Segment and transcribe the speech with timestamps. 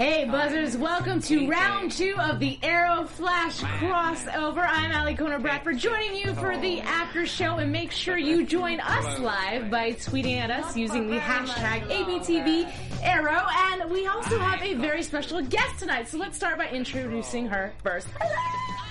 [0.00, 4.66] Hey buzzers, welcome to round two of the Arrow Flash crossover.
[4.66, 9.18] I'm Alikona Bradford joining you for the after show and make sure you join us
[9.18, 14.72] live by tweeting at us using the hashtag ABTV Arrow and we also have a
[14.72, 16.08] very special guest tonight.
[16.08, 18.08] So let's start by introducing her first.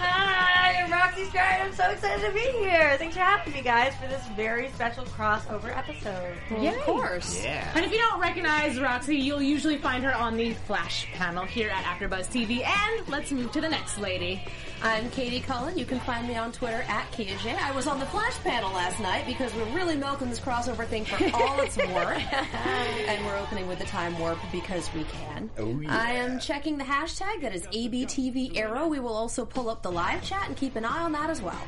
[0.02, 1.62] Hi, I'm Roxy Striar.
[1.66, 2.96] I'm so excited to be here.
[2.98, 6.36] Thanks for having me, guys, for this very special crossover episode.
[6.58, 7.44] Yeah, of course.
[7.44, 7.70] Yeah.
[7.76, 11.70] And if you don't recognize Roxy, you'll usually find her on the Flash panel here
[11.70, 12.66] at AfterBuzz TV.
[12.66, 14.42] And let's move to the next lady.
[14.82, 15.78] I'm Katie Cullen.
[15.78, 17.58] You can find me on Twitter at KJ.
[17.60, 21.04] I was on the Flash panel last night because we're really milking this crossover thing
[21.04, 22.24] for all it's worth.
[22.34, 25.50] and we're opening with the time warp because we can.
[25.58, 25.94] Oh, yeah.
[25.94, 28.88] I am checking the hashtag that is ABTV Arrow.
[28.88, 31.42] We will also pull up the live chat and keep an eye on that as
[31.42, 31.62] well.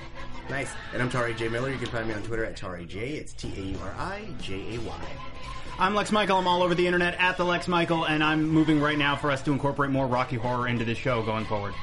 [0.50, 0.72] Nice.
[0.94, 1.48] And I'm Tauri J.
[1.48, 1.70] Miller.
[1.70, 3.12] You can find me on Twitter at Tauri J.
[3.12, 5.02] It's T A U R I J A Y.
[5.80, 6.38] I'm Lex Michael.
[6.38, 9.32] I'm all over the internet at the Lex Michael, and I'm moving right now for
[9.32, 11.74] us to incorporate more Rocky Horror into the show going forward.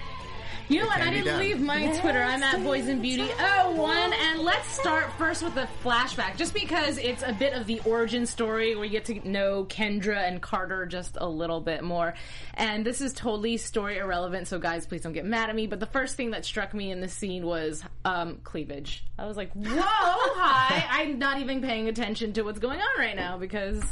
[0.71, 1.01] You know what?
[1.01, 2.23] I didn't leave my Twitter.
[2.23, 4.13] I'm at Boys and Beauty 01.
[4.13, 8.27] And let's start first with the flashback, just because it's a bit of the origin
[8.27, 12.13] story where you get to know Kendra and Carter just a little bit more.
[12.53, 15.67] And this is totally story irrelevant, so guys, please don't get mad at me.
[15.69, 19.05] But the first thing that struck me in this scene was um, cleavage.
[19.19, 20.85] I was like, whoa, hi.
[21.03, 23.83] I'm not even paying attention to what's going on right now because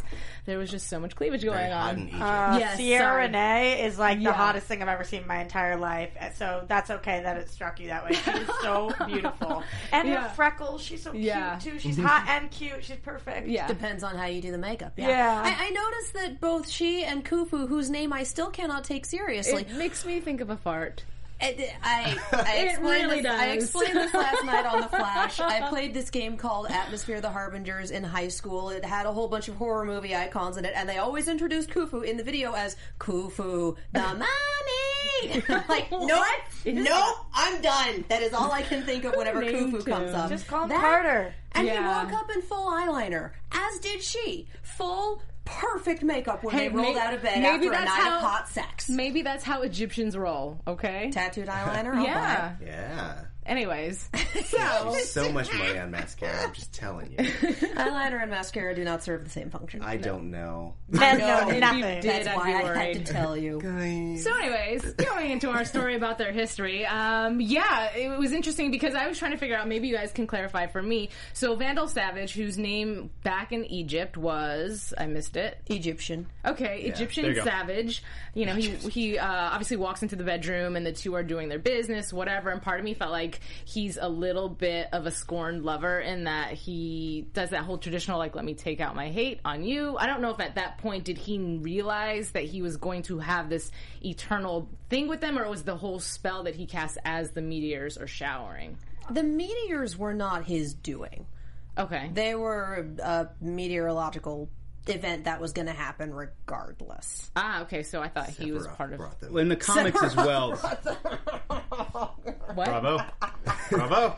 [0.45, 2.11] there was just so much cleavage going on.
[2.13, 3.23] Uh, Yes, Ciara sorry.
[3.27, 4.31] Renee is like Yeah.
[4.31, 6.11] the hottest thing I've ever seen in my entire life.
[6.37, 8.13] So that's okay that it struck you that way.
[8.15, 9.63] She is so beautiful.
[9.93, 10.29] And Yeah.
[10.29, 11.57] her freckles, she's so Yeah.
[11.59, 11.79] cute too.
[11.81, 12.07] She's mm-hmm.
[12.07, 12.85] hot and cute.
[12.85, 13.49] She's perfect.
[13.49, 13.67] Yeah.
[13.67, 14.93] Depends on how you do the makeup.
[14.97, 15.09] Yeah.
[15.09, 15.43] Yeah.
[15.45, 19.63] I, I noticed that both she and Khufu, whose name I still cannot take seriously,
[19.63, 21.05] It makes me think of a fart.
[21.39, 25.39] It, I, I It explained really this, I explained this last night on the Flash.
[25.39, 28.71] I played this game called Atmosfear of the Harbingers in high school.
[28.71, 31.69] It had a whole bunch of horror movie icons in it, and they always introduced
[31.69, 34.01] Khufu in the video as Khufu, the
[35.29, 35.43] mommy.
[35.49, 36.25] I'm like, nope,
[36.67, 38.05] nope, I'm done.
[38.09, 40.29] That is all I can think of whenever Me Khufu comes up.
[40.31, 41.35] Just call him That- Carter.
[41.53, 44.47] And he woke up in full eyeliner, as did she.
[44.63, 47.85] Full, perfect makeup when Hey, they rolled may- out of bed maybe after a that's
[47.87, 48.89] night how- of hot sex.
[48.91, 51.11] Maybe that's how Egyptians roll, okay?
[51.13, 51.95] Tattooed eyeliner.
[51.95, 52.53] I'll yeah.
[52.61, 53.21] Oh, yeah.
[53.47, 54.11] Anyways,
[54.45, 56.37] so So much money on mascara.
[56.43, 57.19] I'm just telling you.
[57.19, 59.83] Eyeliner and mascara do not serve the same function.
[59.83, 60.75] I don't know.
[60.89, 62.01] Men know if you nothing.
[62.01, 63.61] did, That's I'd why be I had to tell you.
[64.19, 68.95] So, anyways, going into our story about their history, um, yeah, it was interesting because
[68.95, 69.69] I was trying to figure out.
[69.69, 71.11] Maybe you guys can clarify for me.
[71.33, 75.59] So, Vandal Savage, whose name back in Egypt was I missed it.
[75.67, 76.27] Egyptian.
[76.45, 77.43] Okay, there Egyptian you.
[77.43, 78.03] Savage.
[78.35, 81.49] You know, he he uh, obviously walks into the bedroom, and the two are doing
[81.49, 82.51] their business, whatever.
[82.51, 86.25] And part of me felt like he's a little bit of a scorned lover in
[86.25, 89.97] that he does that whole traditional like, "Let me take out my hate on you."
[89.97, 93.19] I don't know if at that point did he realize that he was going to
[93.19, 93.71] have this
[94.05, 97.43] eternal thing with them, or it was the whole spell that he cast as the
[97.43, 98.77] meteors are showering.
[99.11, 101.27] The meteors were not his doing.
[101.79, 104.49] Okay, They were a meteorological
[104.89, 107.31] event that was going to happen regardless.
[107.37, 107.83] ah, okay.
[107.83, 109.37] So I thought he was part of Brought them.
[109.39, 110.57] In the comics as well.
[110.57, 112.55] what?
[112.55, 112.99] Bravo.
[113.71, 114.15] Bravo.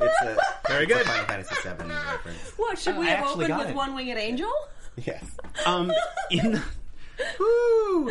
[0.00, 0.36] It's a
[0.68, 1.06] Very it's a good.
[1.06, 2.52] Final Fantasy VII reference.
[2.56, 3.76] What, should we I have actually opened got with it.
[3.76, 4.52] One Winged Angel?
[4.96, 5.24] Yes.
[5.66, 5.92] Um,
[6.30, 6.62] in the,
[7.38, 8.10] Woo!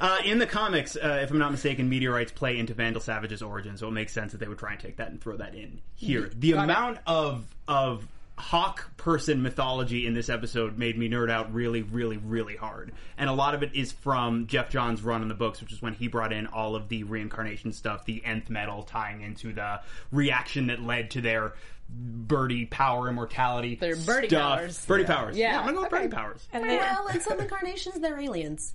[0.00, 3.76] Uh, in the comics, uh, if I'm not mistaken, meteorites play into Vandal Savage's origin,
[3.76, 5.80] so it makes sense that they would try and take that and throw that in
[5.96, 6.30] here.
[6.34, 8.06] The amount of of
[8.48, 12.92] hawk person mythology in this episode made me nerd out really, really, really hard.
[13.18, 15.82] And a lot of it is from Geoff Johns' run in the books, which is
[15.82, 19.82] when he brought in all of the reincarnation stuff, the nth metal tying into the
[20.10, 21.52] reaction that led to their
[21.90, 23.74] birdie power immortality.
[23.74, 24.60] Their birdie stuff.
[24.60, 24.86] powers.
[24.86, 25.36] Birdie powers.
[25.36, 25.58] Yeah.
[25.58, 26.48] I'm gonna go with birdie powers.
[26.50, 28.72] And they, Well, in some incarnations, they're aliens.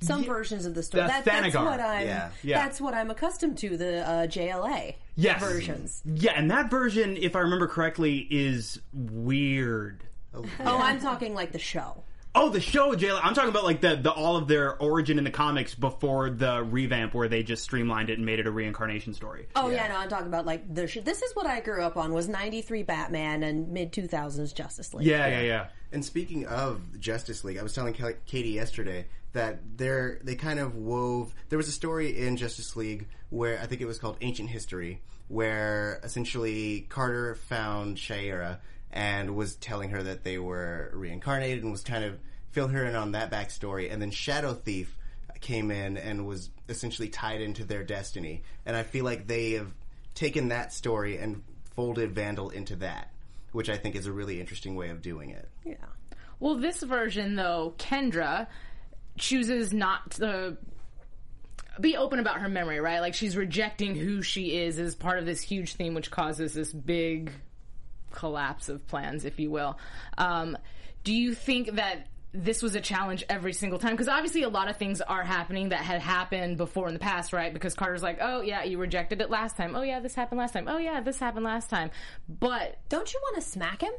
[0.00, 1.02] Some versions of the story.
[1.04, 2.06] The That, that's what I'm.
[2.06, 2.30] Yeah.
[2.42, 2.64] Yeah.
[2.64, 3.76] That's what I'm accustomed to.
[3.76, 5.40] The uh, JLA Yes.
[5.40, 6.02] versions.
[6.04, 10.04] Yeah, and that version, if I remember correctly, is weird.
[10.34, 12.02] Oh, I'm talking like the show.
[12.36, 13.18] Oh, the show Jail.
[13.22, 16.64] I'm talking about like the, the all of their origin in the comics before the
[16.64, 19.46] revamp, where they just streamlined it and made it a reincarnation story.
[19.54, 20.88] Oh yeah, no, I'm talking about like the.
[20.88, 24.92] Sh- this is what I grew up on was '93 Batman and mid 2000s Justice
[24.94, 25.06] League.
[25.06, 25.66] Yeah, yeah, yeah.
[25.92, 27.94] And speaking of Justice League, I was telling
[28.26, 31.32] Katie yesterday that they're, they kind of wove.
[31.50, 35.02] There was a story in Justice League where I think it was called Ancient History,
[35.28, 38.58] where essentially Carter found Shayera
[38.94, 42.16] and was telling her that they were reincarnated and was kind of
[42.52, 43.92] fill her in on that backstory.
[43.92, 44.96] And then Shadow Thief
[45.40, 48.44] came in and was essentially tied into their destiny.
[48.64, 49.66] And I feel like they have
[50.14, 51.42] taken that story and
[51.74, 53.10] folded Vandal into that,
[53.50, 55.48] which I think is a really interesting way of doing it.
[55.64, 55.74] yeah.
[56.38, 58.46] Well, this version though, Kendra
[59.18, 60.56] chooses not to
[61.80, 63.00] be open about her memory, right?
[63.00, 66.72] Like she's rejecting who she is as part of this huge theme, which causes this
[66.72, 67.32] big
[68.14, 69.78] collapse of plans, if you will.
[70.16, 70.56] Um,
[71.02, 73.92] do you think that this was a challenge every single time?
[73.92, 77.32] Because obviously, a lot of things are happening that had happened before in the past,
[77.32, 77.52] right?
[77.52, 79.76] Because Carter's like, "Oh yeah, you rejected it last time.
[79.76, 80.66] Oh yeah, this happened last time.
[80.68, 81.90] Oh yeah, this happened last time."
[82.28, 83.92] But Don't you want to smack him?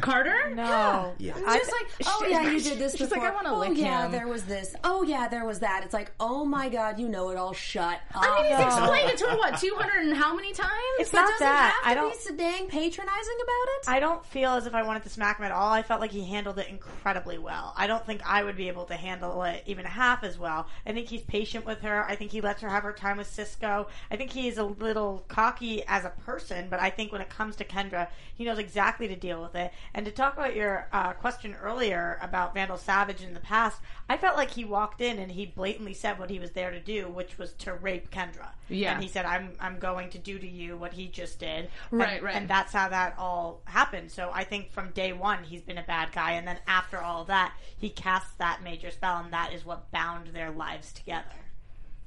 [0.00, 1.14] Carter, no.
[1.18, 1.34] Yeah.
[1.34, 3.22] Just like, oh she- yeah, you did this she's like.
[3.22, 4.12] I wanna oh lick yeah, him.
[4.12, 4.74] there was this.
[4.84, 5.82] Oh yeah, there was that.
[5.84, 7.52] It's like, oh my god, you know it all.
[7.52, 8.22] Shut up.
[8.22, 10.70] I mean, he's explained it to her what two hundred and how many times?
[10.98, 11.80] It's But not does that.
[11.84, 12.12] he I have to don't.
[12.12, 13.88] be so dang patronizing about it?
[13.88, 15.72] I don't feel as if I wanted to smack him at all.
[15.72, 17.74] I felt like he handled it incredibly well.
[17.76, 20.66] I don't think I would be able to handle it even half as well.
[20.86, 22.04] I think he's patient with her.
[22.04, 23.88] I think he lets her have her time with Cisco.
[24.10, 27.28] I think he is a little cocky as a person, but I think when it
[27.30, 29.69] comes to Kendra, he knows exactly to deal with it.
[29.94, 34.16] And to talk about your uh, question earlier about Vandal Savage in the past, I
[34.16, 37.08] felt like he walked in and he blatantly said what he was there to do,
[37.08, 38.48] which was to rape Kendra.
[38.68, 38.92] Yeah.
[38.92, 42.14] And he said, "I'm I'm going to do to you what he just did." Right,
[42.14, 42.36] and, right.
[42.36, 44.10] And that's how that all happened.
[44.10, 47.24] So I think from day one he's been a bad guy, and then after all
[47.24, 51.26] that, he casts that major spell, and that is what bound their lives together.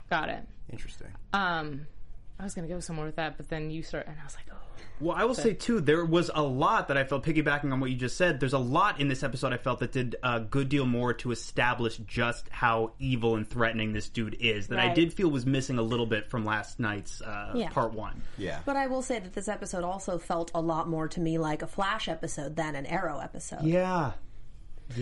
[0.09, 0.47] Got it.
[0.71, 1.11] Interesting.
[1.33, 1.87] Um,
[2.39, 4.45] I was gonna go somewhere with that, but then you start, and I was like,
[4.51, 4.62] oh.
[4.99, 7.89] Well, I will say too, there was a lot that I felt piggybacking on what
[7.89, 8.39] you just said.
[8.39, 11.31] There's a lot in this episode I felt that did a good deal more to
[11.31, 14.95] establish just how evil and threatening this dude is that I Right.
[14.95, 17.69] did feel was missing a little bit from last night's uh, Yeah.
[17.69, 18.21] part one.
[18.37, 18.59] Yeah.
[18.65, 21.61] But I will say that this episode also felt a lot more to me like
[21.61, 23.63] a Flash episode than an Arrow episode.
[23.63, 24.11] Yeah.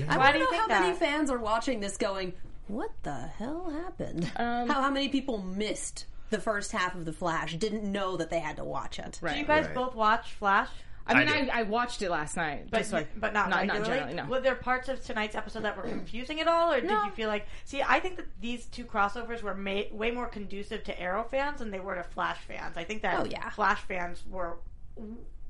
[0.09, 0.99] I Why do to you know think how many that?
[0.99, 2.33] fans are watching this going,
[2.67, 4.23] what the hell happened?
[4.35, 8.39] how, how many people missed the first half of The Flash, didn't know that they
[8.39, 9.19] had to watch it?
[9.21, 9.33] Right.
[9.33, 9.75] Do you guys Right.
[9.75, 10.69] both watch Flash?
[11.07, 11.59] I mean, I I.
[11.59, 14.13] I, watched it last night, But, just so I- but not, not, not generally.
[14.13, 14.25] No.
[14.25, 17.27] Were there parts of tonight's episode that were confusing at all, or did you feel
[17.27, 17.47] like?
[17.65, 21.59] See, I think that these two crossovers were ma- way more conducive to Arrow fans
[21.59, 22.77] than they were to Flash fans.
[22.77, 23.49] I think that Oh, yeah.
[23.49, 24.57] Flash fans were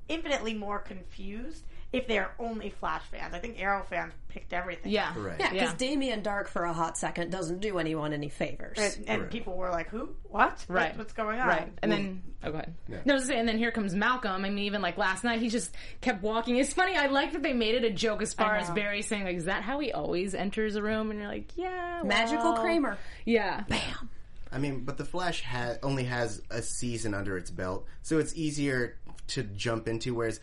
[0.08, 1.64] infinitely more confused
[1.94, 3.34] if they're only Flash fans.
[3.34, 4.94] I think Arrow fans picked everything.
[4.94, 5.36] yeah, Right.
[5.38, 5.76] Yeah, because Yeah.
[5.78, 8.78] Damien Darhk for a hot second doesn't do anyone any favors.
[8.78, 9.32] And, and Right.
[9.32, 10.16] people were like, "Who?
[10.24, 10.66] What?
[10.70, 10.86] Right.
[10.86, 12.06] What's, what's going on?" Right, and then
[12.42, 12.48] hmm.
[12.48, 12.74] oh, go ahead.
[12.88, 14.46] No, I was just saying, and then here comes Malcolm.
[14.46, 16.56] I mean, even like last night, he just kept walking.
[16.56, 16.96] It's funny.
[16.96, 18.70] I like that they made it a joke as far as.
[18.70, 22.04] Barry saying, like, "Is that how he always enters a room?" And you're like, "Yeah,
[22.06, 22.54] Magical.
[22.54, 22.98] Kramer.
[23.26, 24.10] Yeah, bam.
[24.54, 28.36] I mean, but the Flash ha- only has a season under its belt, so it's
[28.36, 28.98] easier
[29.32, 30.14] to jump into.
[30.16, 30.40] Whereas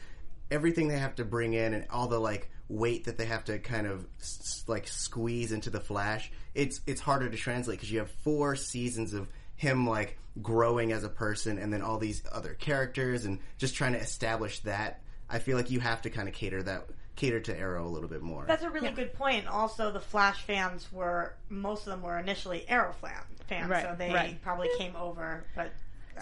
[0.50, 3.58] everything they have to bring in and all the like weight that they have to
[3.58, 7.98] kind of s- like squeeze into the Flash, it's it's harder to translate because you
[8.00, 12.54] have four seasons of him like growing as a person, and then all these other
[12.54, 15.00] characters, and just trying to establish that.
[15.30, 18.08] I feel like you have to kind of cater that cater to Arrow a little
[18.08, 18.44] bit more.
[18.46, 19.46] That's a really good point.
[19.48, 23.12] Also, the Flash fans were most of them were initially Arrow fan,
[23.48, 24.40] fans, Right, so they right.
[24.42, 25.44] probably came over.
[25.56, 25.72] But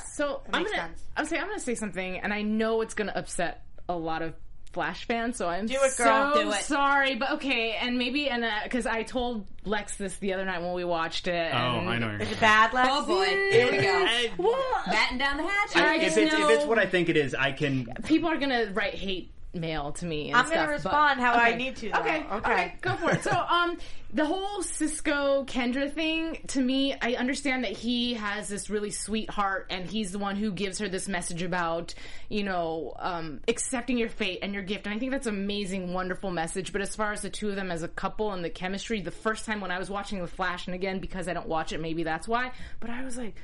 [0.05, 1.03] So That I'm gonna, sense.
[1.17, 4.35] I'm saying I'm gonna say something, and I know it's gonna upset a lot of
[4.73, 5.37] Flash fans.
[5.39, 6.35] So I'm Do it, girl.
[6.35, 6.57] so Do it.
[6.57, 10.61] sorry, but okay, and maybe and uh, because I told Lex this the other night
[10.61, 11.51] when we watched it.
[11.55, 12.11] Oh, and, I know.
[12.21, 12.89] is it bad, Lex?
[12.93, 14.07] Oh boy, here we go.
[14.45, 15.77] Well, Batten down the hatch.
[15.77, 17.87] I if just it's, if it's what I think it is, I can.
[18.05, 20.29] people are gonna write hate male to me.
[20.29, 21.91] And I'm going to but- respond how I need to.
[21.91, 22.01] Though.
[22.01, 23.23] Okay, okay, go for it.
[23.23, 23.79] So, um,
[24.13, 29.29] the whole Cisco Kendra thing, to me, I understand that he has this really sweet
[29.29, 31.95] heart, and he's the one who gives her this message about,
[32.29, 34.87] you know, um, accepting your fate and your gift.
[34.87, 36.73] And I think that's an amazing, wonderful message.
[36.73, 39.11] But as far as the two of them as a couple and the chemistry, the
[39.11, 41.81] first time when I was watching The Flash, and again, because I don't watch it,
[41.81, 43.35] maybe that's why, but I was like,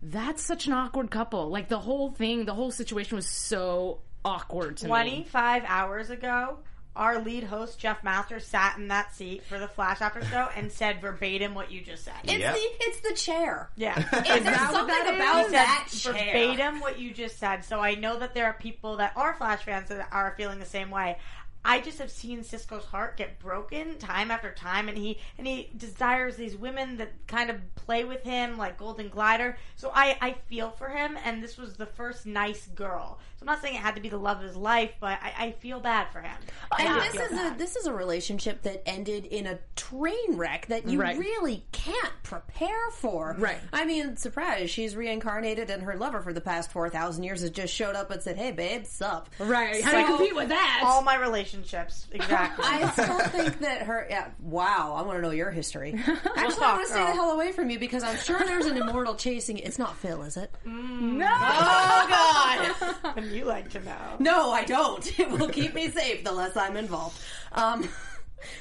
[0.00, 1.48] that's such an awkward couple.
[1.48, 4.88] Like, the whole thing, the whole situation was so awkward to me.
[4.88, 6.58] 25 hours ago,
[6.96, 10.70] our lead host, Jeff Masters, sat in that seat for the Flash After Show and
[10.70, 12.14] said verbatim what you just said.
[12.22, 12.54] It's Yep.
[12.54, 13.68] the it's the chair.
[13.76, 13.98] yeah.
[13.98, 14.10] Is
[14.44, 15.16] there something that is?
[15.16, 16.24] about He that said chair?
[16.54, 17.64] verbatim what you just said.
[17.64, 20.64] So I know that there are people that are Flash fans that are feeling the
[20.66, 21.18] same way.
[21.64, 25.70] I just have seen Cisco's heart get broken time after time, and he and he
[25.76, 29.56] desires these women that kind of play with him, like Golden Glider.
[29.76, 33.18] So I I feel for him, and this was the first nice girl.
[33.36, 35.32] So I'm not saying it had to be the love of his life, but I,
[35.46, 36.36] I feel bad for him.
[36.78, 40.66] And I this is a this is a relationship that ended in a train wreck
[40.66, 41.18] that you Right.
[41.18, 43.36] really can't prepare for.
[43.38, 43.58] Right.
[43.72, 47.50] I mean, surprise, she's reincarnated and her lover for the past four thousand years has
[47.50, 49.28] just showed up and said, Hey babe, sup?
[49.38, 49.82] Right.
[49.82, 50.82] How do you compete with that?
[50.84, 51.53] all my relationships
[52.12, 52.64] exactly.
[52.66, 54.06] I still think that her.
[54.08, 55.94] Yeah, wow, I want to know your history.
[56.06, 58.66] Actually, I talk, want to stay the hell away from you because I'm sure there's
[58.66, 59.58] an immortal chasing.
[59.58, 60.54] It's not Phil, is it?
[60.64, 61.26] no.
[61.28, 63.14] Oh God!
[63.16, 64.16] and you like to know.
[64.18, 65.18] No, I don't.
[65.18, 67.20] It will keep me safe the less I'm involved.
[67.52, 67.88] Um,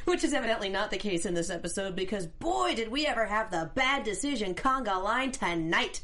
[0.06, 3.52] which is evidently not the case in this episode because boy, did we ever have
[3.52, 6.02] the bad decision conga line tonight.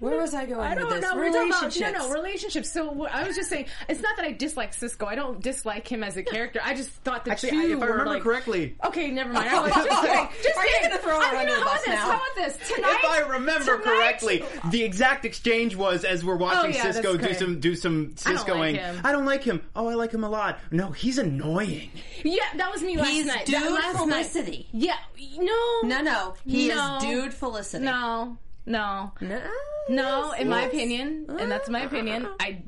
[0.00, 1.02] Where was I going I with don't this?
[1.02, 1.16] know.
[1.16, 1.98] We're talking about Relationships.
[1.98, 2.72] no, no relationships.
[2.72, 5.06] So I was just saying, it's not that I dislike Cisco.
[5.06, 6.60] I don't dislike him as a character.
[6.62, 9.48] I just thought the Actually, two I- if I remember like, correctly, Okay, never mind.
[9.54, 10.28] I was just kidding.
[10.42, 10.90] Just Are you kidding.
[10.90, 11.88] gonna throw her under the how bus this?
[11.88, 11.96] now?
[11.96, 12.56] How about this?
[12.74, 16.74] Tonight, if I remember tonight- correctly, the exact exchange was as we're oh, watching Oh,
[16.74, 18.58] yeah, Cisco do some do some I don't Ciscoing.
[18.58, 19.00] like him.
[19.04, 19.62] I don't like him.
[19.76, 20.58] Oh, I like him a lot.
[20.70, 21.90] No, he's annoying.
[22.22, 23.46] Yeah, that was me last He's night.
[23.46, 24.68] dude that last Felicity.
[24.72, 24.82] Night.
[24.82, 24.96] Yeah,
[25.38, 26.96] no, No, no, he No.
[26.98, 27.84] is dude Felicity.
[27.84, 29.12] no, no.
[29.20, 29.40] no,
[29.88, 32.62] No, yes, in my opinion, and that's my opinion, I,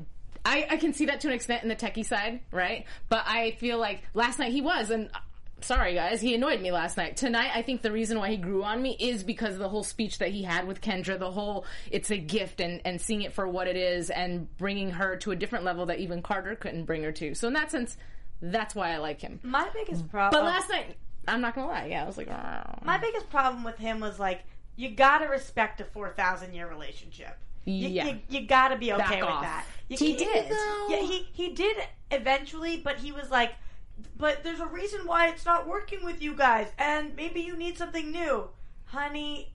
[0.45, 2.85] I I can see that to an extent in the techie side, right?
[3.09, 5.19] But I feel like last night he was, and uh,
[5.61, 7.17] sorry guys, he annoyed me last night.
[7.17, 9.83] Tonight, I think the reason why he grew on me is because of the whole
[9.83, 13.33] speech that he had with Kendra, the whole it's a gift and and seeing it
[13.33, 16.85] for what it is, and bringing her to a different level that even Carter couldn't
[16.85, 17.33] bring her to.
[17.33, 17.97] So in that sense,
[18.41, 19.39] that's why I like him.
[19.43, 20.39] My biggest problem.
[20.39, 20.95] But last night,
[21.27, 24.19] I'm not gonna lie, yeah, I was like, "Oh." My biggest problem with him was
[24.19, 24.43] like,
[24.77, 27.37] you gotta respect a four thousand year relationship.
[27.65, 28.05] You, Yeah.
[28.07, 29.41] you, you gotta be okay Back with off.
[29.41, 29.65] that.
[29.89, 30.57] You He can't- did.
[30.89, 31.75] Yeah, he he did
[32.11, 33.55] eventually, but he was like,
[34.17, 37.77] but there's a reason why it's not working with you guys, and maybe you need
[37.77, 38.49] something new,
[38.85, 39.51] honey.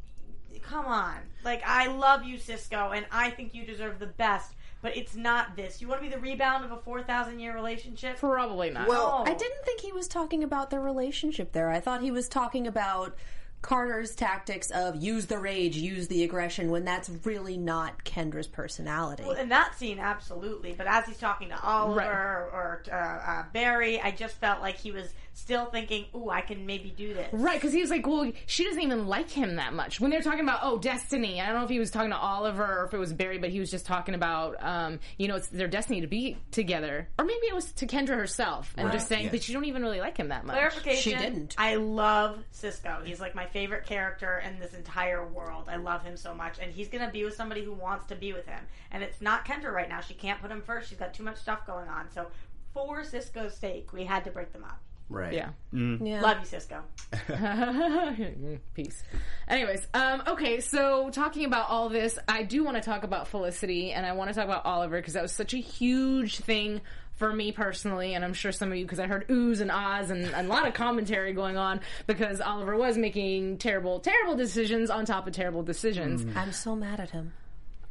[0.62, 4.52] Come on, like I love you, Cisco, and I think you deserve the best.
[4.82, 5.80] But it's not this.
[5.80, 8.18] You want to be the rebound of a four thousand year relationship?
[8.18, 8.88] probably not.
[8.88, 9.30] Well, No.
[9.32, 11.70] I didn't think he was talking about their relationship there.
[11.70, 13.16] I thought he was talking about
[13.62, 19.22] Carter's tactics of use the rage, use the aggression, when that's really not Kendra's personality.
[19.24, 20.74] Well, in that scene, absolutely.
[20.76, 22.08] But as he's talking to Oliver Right.
[22.08, 26.66] or uh, uh, Barry, I just felt like he was still thinking, "Ooh, I can
[26.66, 29.72] maybe do this." Right, because he was like, well, she doesn't even like him that
[29.72, 30.00] much.
[30.00, 32.16] When they were talking about, oh, destiny, I don't know if he was talking to
[32.16, 35.36] Oliver or if it was Barry, but he was just talking about, um, you know,
[35.36, 37.08] it's their destiny to be together.
[37.18, 39.32] Or maybe it was to Kendra herself and just saying, yes.
[39.32, 40.54] but you don't even really like him that much.
[40.54, 41.12] Clarification.
[41.12, 41.54] She didn't.
[41.58, 43.02] I love Cisco.
[43.04, 45.68] He's like my favorite character in this entire world.
[45.68, 48.32] I love him so much, and he's gonna be with somebody who wants to be
[48.32, 48.60] with him.
[48.90, 50.00] And it's not Kendra right now.
[50.00, 50.88] She can't put him first.
[50.88, 52.10] She's got too much stuff going on.
[52.10, 52.28] So,
[52.74, 54.80] for Cisco's sake, we had to break them up.
[55.12, 55.32] Right.
[55.34, 55.50] Yeah.
[55.72, 56.20] yeah.
[56.20, 56.82] Love you, Cisco.
[58.74, 59.02] Peace.
[59.48, 63.92] Anyways, um, okay, so talking about all this, I do want to talk about Felicity
[63.92, 66.80] and I want to talk about Oliver because that was such a huge thing
[67.16, 70.10] for me personally, and I'm sure some of you, because I heard oohs and ahs
[70.10, 74.90] and, and a lot of commentary going on because Oliver was making terrible, terrible decisions
[74.90, 76.24] on top of terrible decisions.
[76.36, 77.32] I'm so mad at him.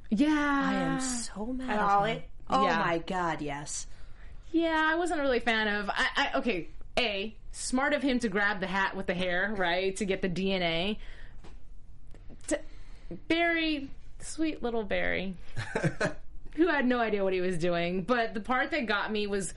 [0.10, 0.28] Yeah.
[0.66, 2.12] I am so mad And at Ollie.
[2.14, 2.22] him.
[2.50, 2.80] Oh Yeah.
[2.80, 3.88] my god, yes.
[4.52, 5.90] Yeah, I wasn't really a fan of.
[5.90, 9.96] I, I okay, a smart of him to grab the hat with the hair, right,
[9.98, 10.98] to get the DNA.
[12.48, 12.60] To,
[13.28, 15.36] Barry, sweet little Barry,
[16.56, 18.04] who had no idea what he was doing.
[18.04, 19.54] But the part that got me was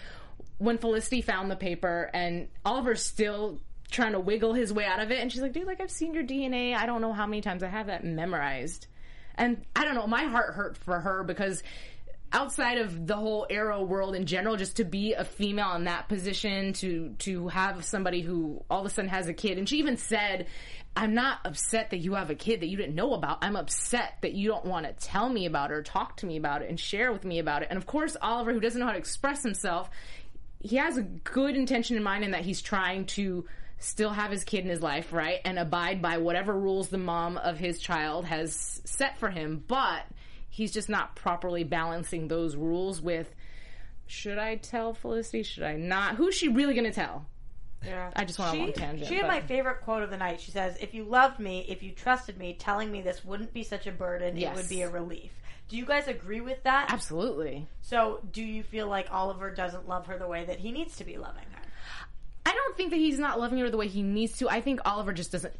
[0.59, 3.59] when Felicity found the paper and Oliver's still
[3.91, 6.15] trying to wiggle his way out of it, and she's like, "Dude, like I've seen
[6.15, 6.75] your DNA.
[6.75, 8.87] I don't know how many times I have that memorized."
[9.37, 11.63] And I don't know, my heart hurt for her because
[12.35, 16.09] outside of the whole arrow world in general, just to be a female in that
[16.09, 19.79] position, to to have somebody who all of a sudden has a kid, and she
[19.79, 20.47] even said,
[20.97, 23.39] "I'm not upset that you have a kid that you didn't know about.
[23.43, 26.37] I'm upset that you don't want to tell me about it or talk to me
[26.37, 28.87] about it and share with me about it." And of course, Oliver, who doesn't know
[28.87, 29.89] how to express himself,
[30.61, 33.47] he has a good intention in mind in that he's trying to
[33.79, 35.41] still have his kid in his life, right?
[35.45, 39.63] And abide by whatever rules the mom of his child has set for him.
[39.67, 40.03] But
[40.55, 43.35] he's just not properly balancing those rules with
[44.07, 45.43] should I tell Felicity?
[45.43, 46.15] Should I not?
[46.17, 47.27] Who's she really going to tell?
[47.85, 48.11] Yeah.
[48.15, 49.09] I just on a She, long tangent.
[49.09, 50.41] she had but- my favorite quote of the night.
[50.41, 53.63] She says, "If you loved me, if you trusted me, telling me this wouldn't be
[53.63, 54.37] such a burden.
[54.37, 54.53] Yes.
[54.53, 55.33] It would be a relief."
[55.69, 56.93] Do you guys agree with that?
[56.93, 57.67] Absolutely.
[57.81, 61.05] So, do you feel like Oliver doesn't love her the way that he needs to
[61.05, 61.63] be loving her?
[62.47, 64.49] I don't think that he's not loving her the way he needs to.
[64.51, 65.55] I think Oliver just doesn't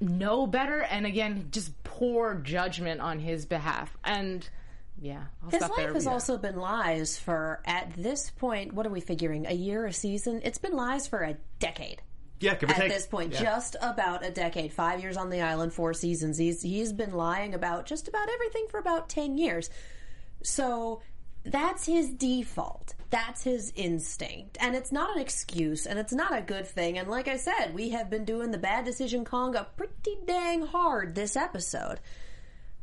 [0.00, 3.96] know better, and again, just poor judgment on his behalf.
[4.04, 4.48] And
[5.00, 5.94] yeah, I'll His stop life there.
[5.94, 9.46] has also been lies for, at this point, what are we figuring?
[9.46, 10.40] A year, a season?
[10.44, 12.02] It's been lies for a decade.
[12.40, 12.92] Yeah, give or At take.
[12.92, 14.72] this point, just about a decade.
[14.72, 16.38] Five years on the island, four seasons.
[16.38, 19.70] He's he's been lying about just about everything for about ten years.
[20.42, 21.02] So
[21.44, 22.94] that's his default.
[23.10, 24.56] That's his instinct.
[24.60, 26.98] And it's not an excuse and it's not a good thing.
[26.98, 31.14] And like I said, we have been doing the bad decision conga pretty dang hard
[31.14, 32.00] this episode.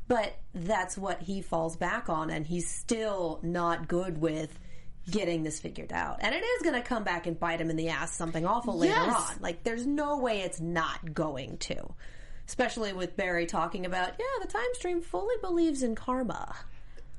[0.08, 4.58] But that's what he falls back on and he's still not good with
[5.10, 6.18] getting this figured out.
[6.20, 8.78] And it is going to come back and bite him in the ass something awful
[8.78, 9.36] later on.
[9.40, 11.94] Like there's no way it's not going to.
[12.48, 16.56] Especially with Barry talking about, yeah, the time stream fully believes in karma.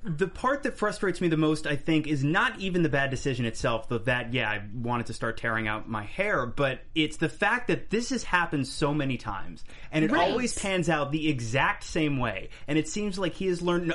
[0.03, 3.45] The part that frustrates me the most, I think, is not even the bad decision
[3.45, 7.29] itself, though that, yeah, I wanted to start tearing out my hair, but it's the
[7.29, 10.31] fact that this has happened so many times, and it Right.
[10.31, 13.95] always pans out the exact same way, and it seems like he has learned,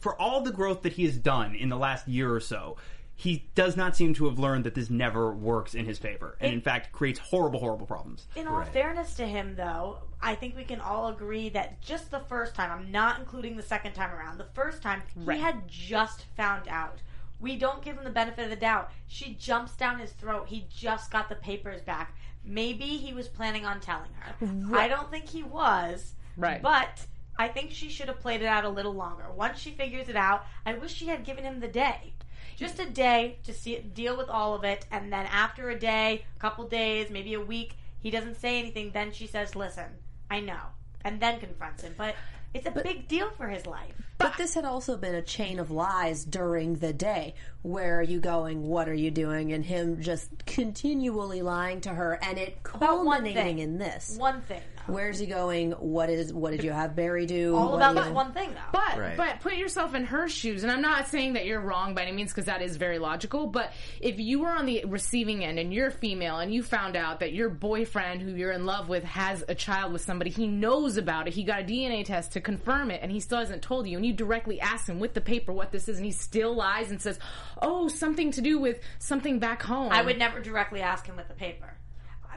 [0.00, 2.76] for all the growth that he has done in the last year or so,
[3.16, 6.52] he does not seem to have learned that this never works in his favor, and
[6.52, 8.26] in fact creates horrible, horrible problems.
[8.34, 12.20] In all fairness to him, though, I think we can all agree that just the
[12.20, 15.36] first time, I'm not including the second time around, the first time, Right.
[15.36, 17.02] he had just found out.
[17.40, 18.90] We don't give him the benefit of the doubt.
[19.06, 20.48] She jumps down his throat.
[20.48, 22.16] He just got the papers back.
[22.42, 24.34] Maybe he was planning on telling her.
[24.76, 26.14] I don't think he was.
[26.36, 26.62] Right.
[26.62, 27.06] But
[27.38, 29.30] I think she should have played it out a little longer.
[29.30, 32.14] Once she figures it out, I wish she had given him the day.
[32.56, 36.24] Just a day to see deal with all of it, and then after a day,
[36.36, 38.92] a couple days, maybe a week, he doesn't say anything.
[38.92, 39.96] Then she says, "Listen,
[40.34, 40.62] I know,"
[41.04, 41.94] and then confronts him.
[41.96, 42.16] But
[42.52, 43.94] it's a big deal for his life.
[44.18, 47.34] But this had also been a chain of lies during the day.
[47.62, 48.66] Where are you going?
[48.66, 49.52] What are you doing?
[49.52, 53.58] And him just continually lying to her, and it About one culminating thing.
[53.60, 54.16] in this.
[54.18, 54.62] One thing.
[54.86, 55.72] Where's he going?
[55.72, 56.32] What is?
[56.32, 57.56] What did you have Barry do?
[57.56, 58.60] all What about do that one thing, though.
[58.72, 59.16] But Right.
[59.16, 62.12] but put yourself in her shoes, and I'm not saying that you're wrong by any
[62.12, 63.46] means because that is very logical.
[63.46, 67.20] But if you were on the receiving end and you're female and you found out
[67.20, 70.96] that your boyfriend, who you're in love with, has a child with somebody, he knows
[70.96, 71.34] about it.
[71.34, 73.96] He got a DNA test to confirm it, and he still hasn't told you.
[73.96, 76.90] And you directly ask him with the paper what this is, and he still lies
[76.90, 77.18] and says,
[77.62, 81.28] "Oh, something to do with something back home." I would never directly ask him with
[81.28, 81.78] the paper.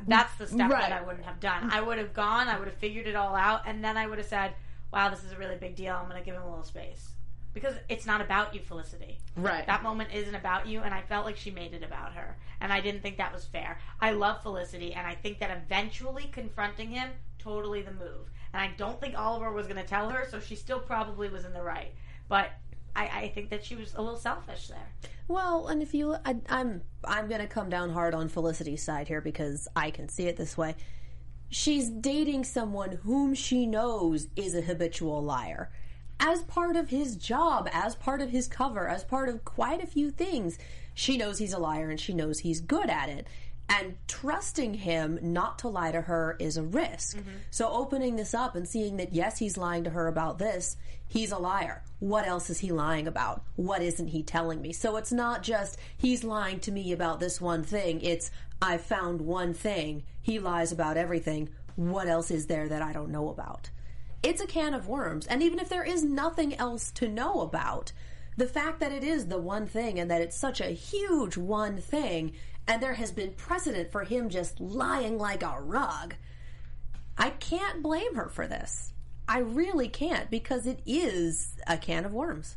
[0.08, 0.90] That's the step Right.
[0.90, 1.70] that I wouldn't have done.
[1.72, 4.18] I would have gone, I would have figured it all out, and then I would
[4.18, 4.54] have said,
[4.92, 5.96] wow, this is a really big deal.
[5.96, 7.10] I'm going to give him a little space.
[7.54, 9.18] Because it's not about you, Felicity.
[9.36, 9.66] Right.
[9.66, 12.38] That moment isn't about you, and I felt like she made it about her.
[12.62, 13.80] And I didn't think that was fair.
[14.00, 18.30] I love Felicity, and I think that eventually confronting him, totally the move.
[18.54, 21.46] And I don't think Oliver was going to tell her, so she still probably was
[21.46, 21.94] in the right.
[22.28, 22.52] But
[22.98, 24.90] I, I think that she was a little selfish there.
[25.28, 29.08] Well, and if you, I, I'm, I'm going to come down hard on Felicity's side
[29.08, 30.76] here because I can see it this way.
[31.50, 35.70] She's dating someone whom she knows is a habitual liar.
[36.20, 39.88] As part of his job, as part of his cover, as part of quite a
[39.88, 40.58] few things,
[40.96, 43.28] she knows he's a liar and she knows he's good at it.
[43.69, 47.17] And trusting him not to lie to her is a risk.
[47.17, 47.30] Mm-hmm.
[47.51, 51.32] So opening this up and seeing that yes, he's lying to her about this, he's
[51.32, 51.84] a liar.
[51.99, 53.43] What else is he lying about?
[53.56, 54.71] What isn't he telling me?
[54.71, 58.01] So it's not just he's lying to me about this one thing.
[58.01, 60.03] It's I found one thing.
[60.21, 61.49] He lies about everything.
[61.75, 63.69] What else is there that I don't know about?
[64.23, 65.27] It's a can of worms.
[65.27, 67.91] And even if there is nothing else to know about,
[68.36, 71.77] the fact that it is the one thing and that it's such a huge one
[71.77, 72.34] thing,
[72.67, 76.15] and there has been precedent for him just lying like a rug,
[77.17, 78.93] I can't blame her for this.
[79.27, 82.56] I really can't because it is a can of worms.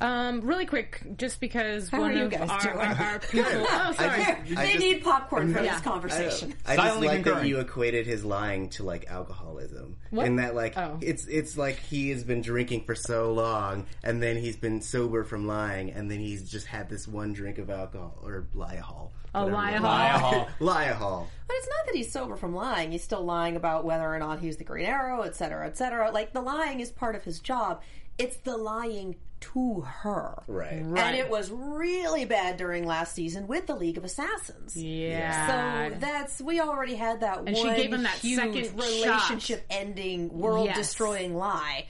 [0.00, 2.76] Um, really quick, just because How one are you of guys our, doing?
[2.78, 3.66] our people.
[3.70, 4.22] Oh, sorry.
[4.24, 5.74] I they just- need popcorn for Yeah.
[5.74, 6.54] this conversation.
[6.66, 10.26] I just Silently like that you equated his lying to like alcoholism, What?
[10.26, 10.98] and that like Oh.
[11.00, 15.22] it's it's like he has been drinking for so long, and then he's been sober
[15.22, 19.10] from lying, and then he's just had this one drink of alcohol or liahol.
[19.34, 19.86] Oh, whatever.
[19.86, 20.48] liahol.
[20.60, 21.26] liahol.
[21.46, 22.92] But it's not that he's sober from lying.
[22.92, 26.10] He's still lying about whether or not he's the Green Arrow, et cetera, et cetera.
[26.10, 27.82] Like, the lying is part of his job.
[28.16, 30.42] It's the lying to her.
[30.46, 30.72] Right.
[30.72, 34.76] And it was really bad during last season with the League of Assassins.
[34.76, 35.90] Yeah.
[35.90, 40.30] So that's we already had that And she gave him that huge second relationship ending,
[40.38, 40.76] world Yes.
[40.76, 41.86] destroying lie.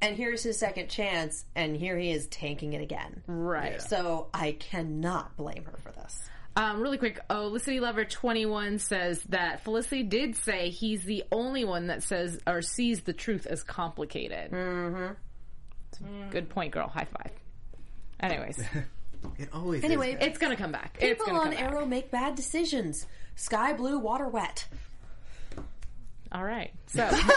[0.00, 3.22] And here's his second chance, and here he is tanking it again.
[3.26, 3.80] Right.
[3.80, 6.28] So I cannot blame her for this.
[6.56, 11.88] Um, really quick, Olicity Lover 21 says that Felicity did say he's the only one
[11.88, 14.50] that says or sees the truth as complicated.
[14.52, 16.30] Mm-hmm.
[16.30, 16.88] Good point, girl.
[16.88, 17.30] High five.
[18.20, 18.58] Anyways,
[19.38, 20.18] It always Anyway, is.
[20.20, 20.96] it's gonna come back.
[21.00, 21.72] It's People gonna on come back.
[21.72, 23.06] Arrow make bad decisions.
[23.34, 24.66] Sky blue, water wet.
[26.32, 26.70] All right.
[26.86, 27.32] So Dead silence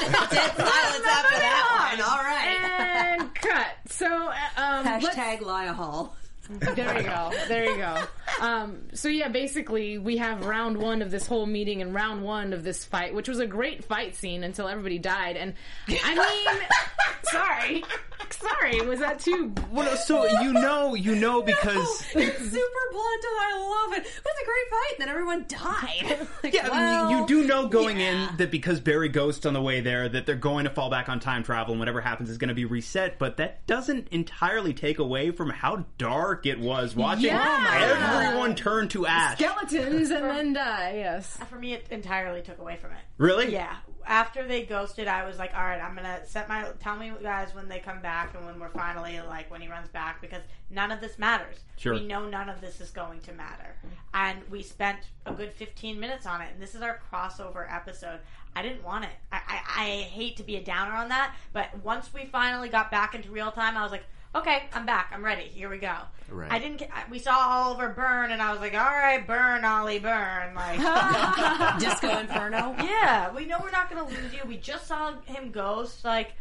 [0.57, 2.01] after that one.
[2.01, 3.19] All right.
[3.21, 3.67] and cut.
[3.87, 6.11] So uh, um, let's- Hashtag Liahall.
[6.49, 7.31] There you go.
[7.47, 8.03] There you go.
[8.41, 12.53] Um, so yeah, basically we have round one of this whole meeting and round one
[12.53, 15.37] of this fight, which was a great fight scene until everybody died.
[15.37, 15.53] And
[15.87, 16.67] I mean,
[17.23, 17.83] sorry,
[18.31, 19.53] sorry, was that too?
[19.71, 24.05] Well, no, so you know, you know because it's super blunt and I love it.
[24.05, 26.27] It was a great fight, and then everyone died.
[26.41, 28.29] Like, yeah, I mean, you, you do know going yeah.
[28.29, 31.09] in that because Barry Ghost on the way there that they're going to fall back
[31.09, 33.19] on time travel and whatever happens is going to be reset.
[33.19, 37.41] But that doesn't entirely take away from how dark it was watching Yeah.
[37.43, 39.37] Oh everyone turn to ash.
[39.37, 40.93] Skeletons and then die.
[40.97, 41.37] Yes.
[41.49, 42.97] For me, it entirely took away from it.
[43.17, 43.51] Really?
[43.51, 43.75] Yeah.
[44.05, 46.65] After they ghosted, I was like, all right, I'm gonna set my.
[46.79, 49.89] Tell me guys when they come back and when we're finally like when he runs
[49.89, 51.57] back because none of this matters.
[51.77, 51.93] Sure.
[51.93, 53.75] We know none of this is going to matter,
[54.13, 54.97] and we spent
[55.27, 58.19] a good 15 minutes on it, and this is our crossover episode.
[58.55, 59.11] I didn't want it.
[59.31, 62.89] I, I, I hate to be a downer on that, but once we finally got
[62.89, 64.05] back into real time, I was like.
[64.35, 65.11] Okay, I'm back.
[65.13, 65.43] I'm ready.
[65.43, 65.95] Here we go.
[66.29, 66.51] Right.
[66.51, 66.77] I didn't.
[66.77, 70.77] Get, we saw Oliver burn, and I was like, "All right, burn, Ollie, burn!" Like,
[71.79, 72.75] Disco Inferno.
[72.77, 74.41] yeah, we know we're not going to lose you.
[74.47, 76.05] We just saw him ghost.
[76.05, 76.33] Like,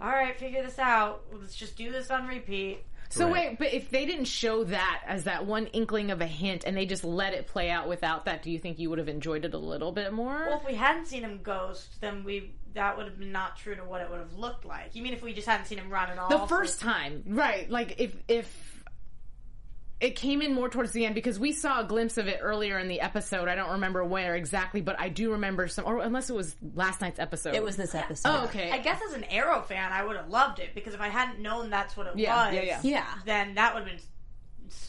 [0.00, 1.22] all right, figure this out.
[1.32, 2.80] Let's just do this on repeat.
[3.08, 3.50] So Right.
[3.50, 6.76] wait, but if they didn't show that as that one inkling of a hint, and
[6.76, 9.44] they just let it play out without that, do you think you would have enjoyed
[9.44, 10.46] it a little bit more?
[10.48, 13.74] Well, if we hadn't seen him ghost, then we that would have been not true
[13.74, 14.94] to what it would have looked like.
[14.94, 16.28] You mean if we just hadn't seen him run at all?
[16.28, 17.68] the first time, right?
[17.70, 18.72] Like if if
[19.98, 22.78] it came in more towards the end because we saw a glimpse of it earlier
[22.78, 23.48] in the episode.
[23.48, 27.00] I don't remember where exactly, but I do remember some, or unless it was last
[27.00, 27.54] night's episode.
[27.54, 28.28] It was this episode.
[28.28, 28.70] Oh, okay.
[28.70, 31.40] I guess as an Arrow fan, I would have loved it because if I hadn't
[31.40, 32.80] known that's what it Yeah, was, yeah, yeah.
[32.82, 33.06] Yeah.
[33.24, 34.06] then that would have been s-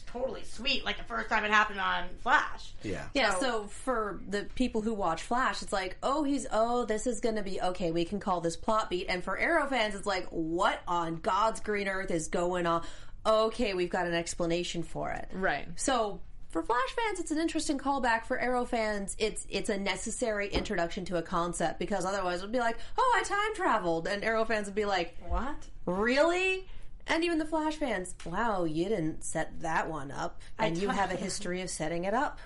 [0.07, 0.83] totally sweet.
[0.85, 2.73] Like the first time it happened on Flash.
[2.83, 3.05] yeah.
[3.13, 7.05] Yeah, So- so for the people who watch Flash, it's like, oh, he's, oh, this
[7.07, 9.07] is going to be, okay, we can call this plot beat.
[9.09, 12.83] And for Arrow fans, it's like, what on God's green earth is going on?
[13.25, 15.27] Okay, we've got an explanation for it.
[15.33, 15.67] Right.
[15.75, 18.25] So for Flash fans, it's an interesting callback.
[18.25, 22.53] For Arrow fans, it's it's a necessary introduction to a concept because otherwise it would
[22.53, 25.67] be like, oh, I time traveled, and Arrow fans would be like, What?
[25.85, 26.65] really?
[27.09, 31.11] And even the Flash fans, wow, you didn't set that one up, and you have
[31.11, 32.39] a history of setting it up.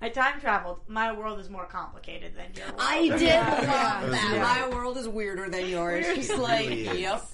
[0.00, 0.80] I time traveled.
[0.86, 2.78] My world is more complicated than your world.
[2.80, 3.20] I did love
[3.66, 4.32] that.
[4.34, 4.42] Yeah.
[4.42, 6.04] My world is weirder than yours.
[6.14, 7.24] She's like, yep,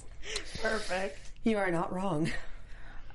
[0.61, 1.19] Perfect.
[1.43, 2.31] you are not wrong.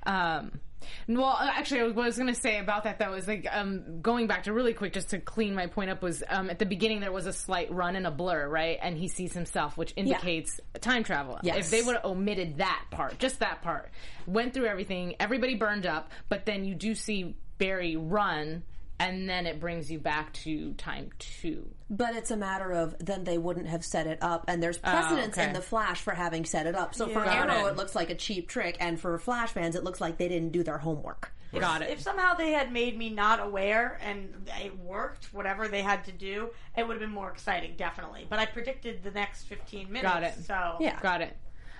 [0.05, 0.59] Um,
[1.07, 4.27] well, actually, what I was going to say about that though is like um, going
[4.27, 6.99] back to really quick, just to clean my point up, was um, at the beginning
[6.99, 8.77] there was a slight run and a blur, right?
[8.81, 11.39] And he sees himself, which indicates time travel.
[11.43, 11.57] Yes.
[11.57, 13.91] If they would have omitted that part, just that part,
[14.25, 18.63] went through everything, everybody burned up, but then you do see Barry run,
[18.99, 21.69] and then it brings you back to time two.
[21.89, 24.89] But it's a matter of then they wouldn't have set it up, and there's oh,
[24.89, 25.47] precedence Oh, okay.
[25.49, 26.93] in the Flash for having set it up.
[26.95, 27.71] So for Got Arrow, it.
[27.71, 27.77] it.
[27.77, 30.63] looks like a cheap trick, and for Flash fans, it looks like they didn't do
[30.63, 31.31] their homework.
[31.57, 31.89] Got it.
[31.89, 36.11] If somehow they had made me not aware and it worked, whatever they had to
[36.11, 38.27] do, it would have been more exciting, definitely.
[38.29, 40.03] But I predicted the next 15 minutes.
[40.13, 40.33] Got it.
[40.45, 40.99] So, Yeah.
[41.01, 41.35] Got it.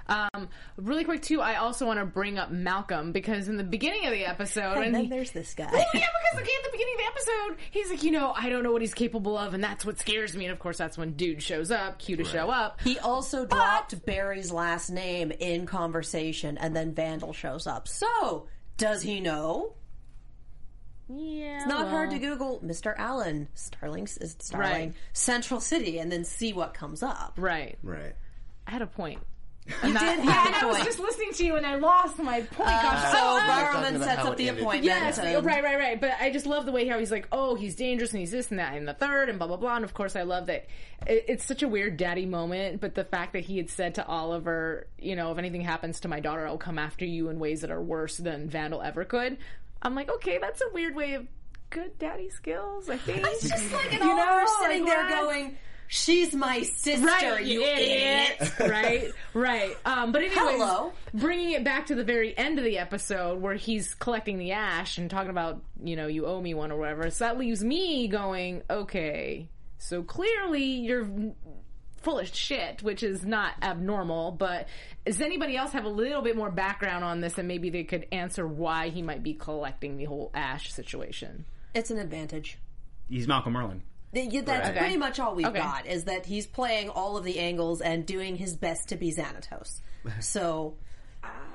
[0.09, 4.05] Um, really quick too, I also want to bring up Malcolm because in the beginning
[4.05, 5.69] of the episode, And then he- there's this guy.
[5.71, 8.49] Well, yeah, because like, at the beginning of the episode, he's like, you know, I
[8.49, 10.45] don't know what he's capable of, and that's what scares me.
[10.45, 12.79] And of course, that's when dude shows up, cue to show up.
[12.81, 17.87] He also dropped Barry's last name in conversation, and then Vandal shows up.
[17.87, 19.73] So, does he know?
[21.09, 22.93] Yeah, It's not hard to Google Mr.
[22.97, 24.93] Allen, Starling, is Starling, Right.
[25.13, 27.35] Central City, and then see what comes up.
[27.37, 27.77] Right.
[27.81, 28.13] Right.
[28.67, 29.21] I had a point.
[29.83, 32.41] You did Yeah, have and I was just listening to you and I lost my
[32.41, 32.69] point.
[32.69, 34.61] Uh, Gosh, so oh, talking Barrowman sets up the ended.
[34.63, 34.85] appointment.
[34.85, 35.99] Yes, and- oh, right, right, right.
[36.01, 38.49] But I just love the way how he's like, oh, he's dangerous and he's this
[38.49, 39.75] and that and the third and blah blah blah.
[39.75, 40.67] And of course, I love that
[41.05, 42.79] it, it's such a weird daddy moment.
[42.81, 46.07] But the fact that he had said to Oliver, you know, if anything happens to
[46.07, 49.37] my daughter, I'll come after you in ways that are worse than Vandal ever could.
[49.81, 51.27] I'm like, okay, that's a weird way of
[51.69, 52.89] good daddy skills.
[52.89, 53.19] I think.
[53.27, 55.25] It's just like an You Oliver know, sitting like, there what?
[55.25, 59.75] going, "She's my sister, Right, you idiot." right, right.
[59.85, 60.93] Um, but anyway, Hello.
[61.13, 64.97] bringing it back to the very end of the episode where he's collecting the ash
[64.97, 67.09] and talking about, you know, you owe me one or whatever.
[67.09, 71.07] So that leaves me going, okay, so clearly you're
[72.01, 74.31] full of shit, which is not abnormal.
[74.31, 74.67] But
[75.05, 78.07] does anybody else have a little bit more background on this, and maybe they could
[78.11, 81.45] answer why he might be collecting the whole ash situation?
[81.73, 82.57] It's an advantage.
[83.09, 83.81] He's Malcolm Merlyn.
[84.25, 84.79] Yeah, That's Okay.
[84.79, 85.59] pretty much all we've Okay.
[85.59, 89.13] got is that he's playing all of the angles and doing his best to be
[89.13, 89.81] Xanatos.
[90.21, 90.75] So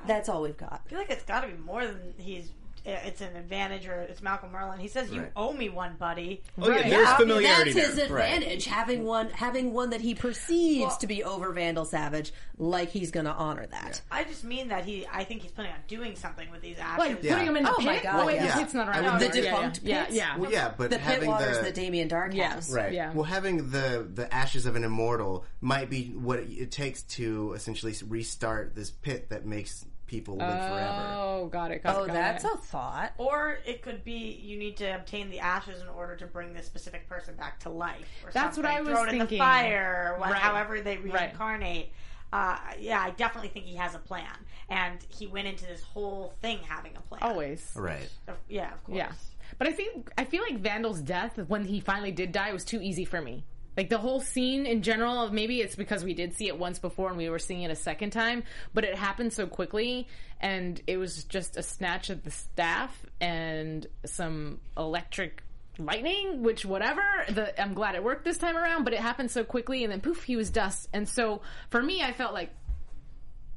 [0.05, 0.81] that's all we've got.
[0.85, 2.49] I feel like it's got to be more than he's.
[2.85, 4.77] It's an advantage, or it's Malcolm Merlyn.
[4.79, 5.31] He says, "You Right.
[5.37, 6.89] owe me one, buddy." Oh yeah, Right.
[6.89, 8.05] there's I mean, familiarity that's his there.
[8.07, 12.89] advantage having one having one that he perceives Well- to be over Vandal Savage, like
[12.89, 14.01] he's going to honor that.
[14.11, 15.07] I just mean that he.
[15.11, 16.99] I think he's planning on doing something with these ashes.
[16.99, 17.33] Like Yeah.
[17.35, 17.85] putting him in the Oh pit?
[17.85, 18.53] my oh, God, Oh, wait, yeah.
[18.55, 19.19] the pit's not I around.
[19.19, 20.15] would- The Yeah, yeah, defunct yeah, pits?
[20.17, 20.37] yeah.
[20.37, 22.53] Well, yeah, but The pit having waters the that Damien Darhk Yes.
[22.67, 22.71] has.
[22.71, 22.91] Right.
[22.91, 23.13] Yeah.
[23.13, 27.93] Well, having the the ashes of an immortal might be what it takes to essentially
[28.09, 31.07] restart this pit that makes people live forever.
[31.17, 31.81] Oh, got it.
[31.81, 32.51] Got Oh, it, got that's it.
[32.53, 33.13] a thought.
[33.17, 36.67] Or it could be you need to obtain the ashes in order to bring this
[36.67, 38.07] specific person back to life.
[38.23, 38.67] Or That's what.
[38.67, 39.27] I was Throw it in thinking.
[39.29, 40.39] the fire, what, Right.
[40.41, 41.13] however they Right.
[41.13, 41.91] reincarnate.
[42.31, 44.25] Uh, yeah, I definitely think he has a plan,
[44.69, 47.21] and he went into this whole thing having a plan.
[47.23, 47.71] always.
[47.75, 48.09] Right.
[48.49, 48.97] Yeah, of course.
[48.97, 49.11] Yeah.
[49.59, 52.81] But I think I feel like Vandal's death when he finally did die was too
[52.81, 53.45] easy for me.
[53.75, 57.09] Like the whole scene in general, maybe it's because we did see it once before
[57.09, 60.07] and we were seeing it a second time, but it happened so quickly
[60.39, 65.43] and it was just a snatch of the staff and some electric
[65.79, 67.01] lightning, which whatever.
[67.29, 70.01] The, I'm glad it worked this time around, but it happened so quickly and then
[70.01, 70.87] poof, he was dust.
[70.93, 72.51] And so for me, I felt like,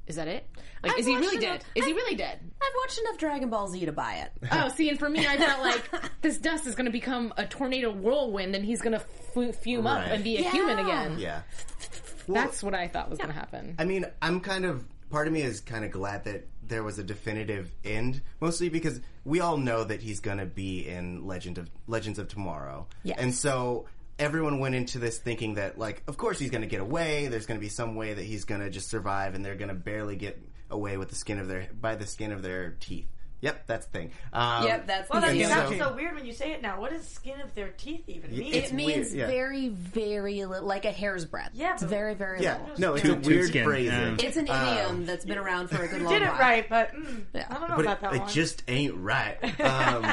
[0.07, 0.47] is that it?
[0.83, 1.65] Like, I've is he really enough- dead?
[1.75, 2.39] Is he I've- really dead?
[2.63, 4.33] I've watched enough Dragon Ball Z to buy it.
[4.53, 5.91] Oh, see, and for me, I felt like
[6.23, 9.05] this dust is going to become a tornado whirlwind, and he's going to
[9.47, 10.51] f- fume up and be a Yeah.
[10.51, 11.19] human again.
[11.19, 11.43] Yeah.
[12.29, 13.77] That's what I thought was going to happen.
[13.79, 16.99] I mean, I'm kind of part of me is kind of glad that there was
[16.99, 21.59] a definitive end, mostly because we all know that he's going to be in Legend
[21.59, 22.89] of Legends of Tomorrow.
[23.05, 23.17] Yes.
[23.21, 23.87] And so
[24.19, 27.47] everyone went into this thinking that like of course he's going to get away, there's
[27.47, 29.75] going to be some way that he's going to just survive and they're going to
[29.75, 33.07] barely get away with the skin of their by the skin of their teeth.
[33.43, 34.11] Yep, that's the thing.
[34.33, 36.81] Um, Yep, that's Well, the that sounds so- so weird when you say it now.
[36.81, 38.55] What does skin of their teeth even mean?
[38.55, 39.27] It means weird, yeah.
[39.27, 41.51] very, very li- like a hair's breadth.
[41.53, 42.81] Yeah, it's but- very, very Yeah, little.
[42.81, 43.93] no, it's Toot, a weird skin, phrasing.
[43.93, 44.17] yeah.
[44.27, 46.39] It's an idiom that's been around for a good long did it while.
[46.39, 47.47] right, but mm, Yeah.
[47.51, 48.29] I don't know but about it, that One.
[48.31, 49.37] it just ain't right.
[49.61, 50.13] Um,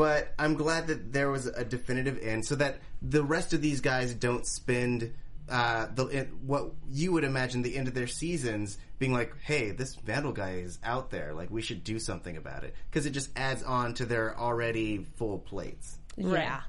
[0.00, 3.82] but I'm glad that there was a definitive end, so that the rest of these
[3.82, 5.12] guys don't spend
[5.46, 9.96] uh, the what you would imagine the end of their seasons being like, "Hey, this
[9.96, 11.34] Vandal guy is out there.
[11.34, 15.06] Like, we should do something about it," because it just adds on to their already
[15.16, 15.98] full plates.
[16.16, 16.62] Yeah.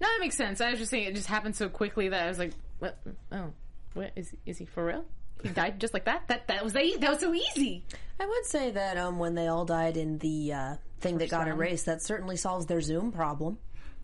[0.00, 0.60] No, that makes sense.
[0.60, 3.00] I was just saying it just happened so quickly that I was like, what?
[3.32, 3.52] Oh,
[3.94, 5.04] what is is he for real?
[5.42, 6.26] He died just like that?
[6.28, 7.84] That that was that was so easy.
[8.20, 11.46] I would say that um, when they all died in the uh, thing that got
[11.48, 13.58] erased, that certainly solves their Zoom problem.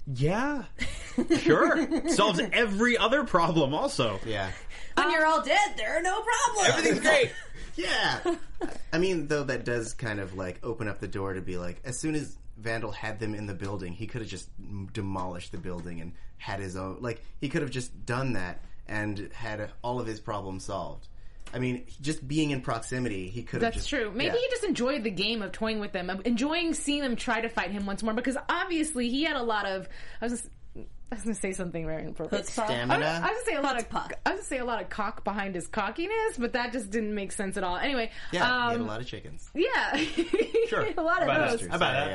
[0.06, 0.64] Yeah,
[1.40, 2.08] sure.
[2.10, 3.72] Solves every other problem.
[3.74, 4.50] Also, Yeah,
[4.96, 6.68] When you're all dead, there are no problems.
[6.68, 7.32] everything's great.
[7.74, 8.20] yeah.
[8.92, 11.80] I mean, though, that does kind of like open up the door to be like,
[11.84, 14.48] as soon as Vandal had them in the building, he could have just
[14.92, 16.98] demolished the building and had his own.
[17.00, 21.08] Like, he could have just done that and had all of his problems solved.
[21.54, 23.60] I mean, just being in proximity, he could.
[23.60, 24.10] That's just, true.
[24.12, 24.40] Maybe yeah.
[24.40, 27.70] he just enjoyed the game of toying with them, enjoying seeing them try to fight
[27.70, 28.14] him once more.
[28.14, 29.88] Because obviously he had a lot of.
[30.20, 30.32] I was.
[30.32, 30.50] Just,
[31.12, 32.46] I was going to say something very inappropriate.
[32.46, 32.58] Chutzpah.
[32.58, 33.06] I was, Stamina.
[33.06, 33.88] I was going to say a lot of.
[33.88, 34.12] Chutzpah.
[34.26, 36.90] I was going to say a lot of cock behind his cockiness, but that just
[36.90, 37.76] didn't make sense at all.
[37.76, 39.48] Anyway, Yeah, he had a um, lot of chickens.
[39.54, 39.96] yeah,
[40.68, 40.88] Sure.
[40.96, 41.60] a lot of About those.
[41.60, 41.66] that.
[41.76, 42.08] About that.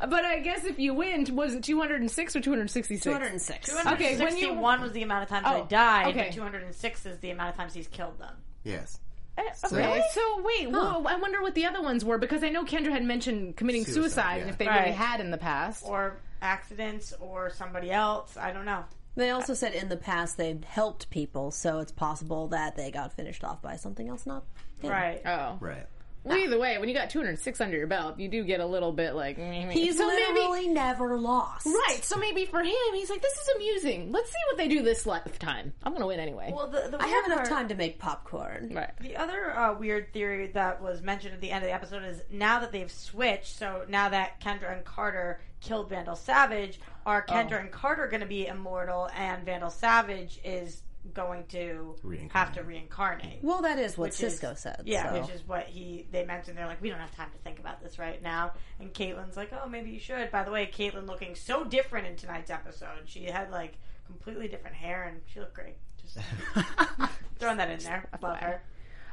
[0.00, 0.06] Yeah.
[0.06, 3.02] But I guess if you win, was it 206 or 266?
[3.02, 3.70] 206.
[3.74, 6.26] Okay, when you- 261 was the amount of times Oh, they died, okay.
[6.28, 8.34] but 206 is the amount of times he's killed them.
[8.66, 8.98] Yes.
[9.38, 12.64] Eh, okay, so wait, well, I wonder what the other ones were because I know
[12.64, 14.52] Kendra had mentioned committing suicide, Suicide, and yeah.
[14.52, 14.80] if they Right.
[14.80, 15.84] really had in the past.
[15.86, 18.36] Or accidents, or somebody else.
[18.36, 18.84] I don't know.
[19.14, 23.12] They also said in the past they've helped people, so it's possible that they got
[23.12, 24.44] finished off by something else, not
[24.80, 24.90] him.
[24.90, 25.20] Right.
[25.24, 25.86] Oh, Right.
[26.26, 28.92] Well, either way, when you got 206 under your belt, you do get a little
[28.92, 29.38] bit like.
[29.38, 31.66] mm, He's so maybe literally never lost.
[31.66, 32.00] right.
[32.02, 34.12] So maybe for him, he's like, this is amusing.
[34.12, 35.72] Let's see what they do this lifetime.
[35.82, 36.52] I'm gonna win anyway.
[36.54, 38.72] Well, the, the I have enough part- time to make popcorn.
[38.74, 38.90] right.
[39.00, 42.20] The other uh, weird theory that was mentioned at the end of the episode is
[42.30, 47.60] now that they've switched, so now that Kendra and Carter killed Vandal Savage, are Kendra
[47.60, 50.82] and Carter going to be immortal, and Vandal Savage is
[51.14, 51.96] going to
[52.32, 53.38] have to reincarnate?
[53.42, 54.82] Well, that is what Which is- Cisco said.
[54.84, 55.20] Yeah, so.
[55.20, 56.56] which is what he they mentioned.
[56.58, 58.52] They're like, we don't have time to think about this right now.
[58.80, 60.30] And Caitlin's like, oh, maybe you should.
[60.30, 63.02] By the way, Caitlin looking so different in tonight's episode.
[63.06, 63.74] She had like
[64.06, 65.76] completely different hair, and she looked great.
[66.02, 66.18] Just
[67.38, 68.08] throwing that in there.
[68.12, 68.62] I love her.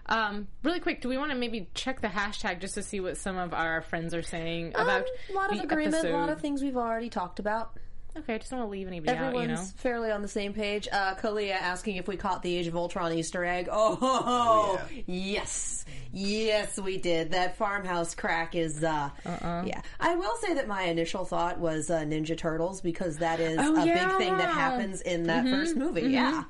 [0.06, 3.16] Um, really quick, do we want to maybe check the hashtag just to see what
[3.16, 6.28] some of our friends are saying Um, about a lot of the agreement, a lot
[6.30, 7.78] of things we've already talked about.
[8.15, 9.23] Okay, I just don't want to leave anybody out.
[9.26, 9.63] Everyone's You know.
[9.78, 10.88] fairly on the same page.
[10.91, 13.69] Uh, Kalia asking if we caught the Age of Ultron Easter egg.
[13.71, 17.32] Oh, yes, yes, we did.
[17.32, 18.84] That farmhouse crack is.
[18.84, 19.63] Uh, Uh-uh.
[19.65, 23.58] Yeah, I will say that my initial thought was uh, Ninja Turtles because that is
[23.60, 24.08] Oh, a yeah.
[24.10, 25.54] big thing that happens in that Mm-hmm.
[25.54, 26.02] first movie.
[26.04, 26.43] Yeah.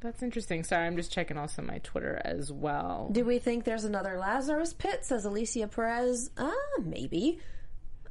[0.00, 0.64] That's interesting.
[0.64, 3.08] Sorry, I'm just checking also my Twitter as well.
[3.12, 5.04] Do we think there's another Lazarus pit?
[5.04, 6.30] Says Alicia Perez.
[6.36, 6.50] Uh,
[6.82, 7.38] maybe.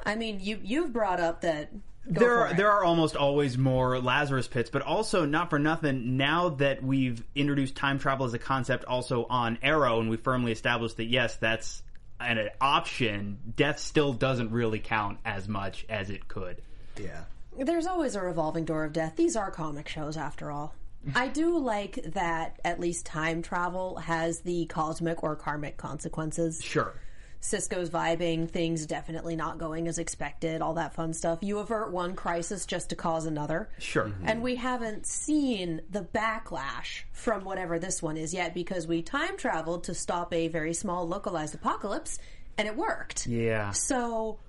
[0.06, 1.70] I mean, you you've brought up that.
[2.12, 2.58] Go there are it.
[2.58, 6.18] there are almost always more Lazarus pits, but also not for nothing.
[6.18, 10.52] Now that we've introduced time travel as a concept, also on Arrow, and we firmly
[10.52, 11.84] established that yes, that's
[12.20, 13.54] an, an option.
[13.56, 16.62] Death still doesn't really count as much as it could.
[17.00, 17.22] Yeah.
[17.58, 19.16] There's always a revolving door of death.
[19.16, 20.74] These are comic shows, after all.
[21.16, 26.62] I do like that at least time travel has the cosmic or karmic consequences.
[26.64, 26.94] Sure.
[27.42, 31.40] Cisco's vibing, things definitely not going as expected, all that fun stuff.
[31.42, 33.70] You avert one crisis just to cause another.
[33.80, 34.06] Sure.
[34.06, 34.28] Mm-hmm.
[34.28, 39.38] And we haven't seen the backlash from whatever this one is yet because we time
[39.38, 42.20] traveled to stop a very small localized apocalypse
[42.60, 43.26] and it worked.
[43.26, 43.72] Yeah.
[43.72, 44.40] So,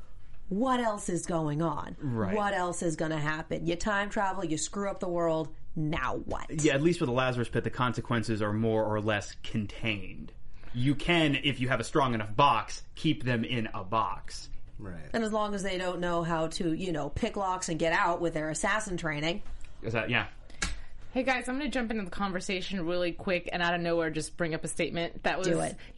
[0.51, 1.97] what else is going on?
[1.99, 2.37] Right.
[2.37, 3.67] What else is going to happen?
[3.67, 5.49] You time travel, you screw up the world.
[5.75, 6.63] Now what?
[6.63, 10.33] Yeah, at least with the Lazarus pit, the consequences are more or less contained.
[10.75, 14.49] You can, if you have a strong enough box, keep them in a box.
[14.79, 14.97] Right.
[15.13, 17.93] And as long as they don't know how to, you know, pick locks and get
[17.93, 19.43] out with their assassin training.
[19.83, 20.27] Is that yeah?
[21.12, 24.09] Hey guys, I'm going to jump into the conversation really quick and out of nowhere
[24.09, 25.46] just bring up a statement that was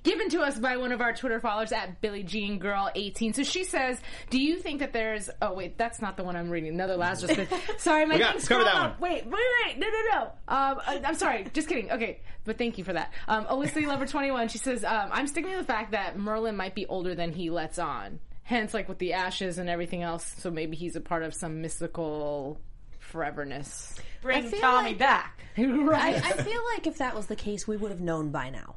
[0.03, 3.33] given to us by one of our Twitter followers at Billie Jean Girl 18.
[3.33, 4.01] So she says,
[4.31, 6.71] "Do you think that there's Oh wait, that's not the one I'm reading.
[6.75, 7.49] Another Lazarus pit.
[7.79, 9.01] Sorry, my We got- cover that up.
[9.01, 9.33] Wait, wait,
[9.67, 9.79] wait.
[9.79, 10.23] No, no, no.
[10.49, 11.47] Um I- I'm sorry.
[11.53, 11.93] Just kidding.
[11.93, 12.19] Okay.
[12.45, 13.13] But thank you for that.
[13.29, 16.75] Um Alyssa Lover 21, she says, um, "I'm sticking to the fact that Merlyn might
[16.75, 18.19] be older than he lets on.
[18.43, 21.61] Hence like with the ashes and everything else, so maybe he's a part of some
[21.63, 22.59] mystical
[22.99, 23.95] foreverness."
[24.25, 25.41] Bring feel Tommy like- back.
[25.59, 26.17] right.
[26.17, 28.75] I feel like if that was the case, we would have known by now.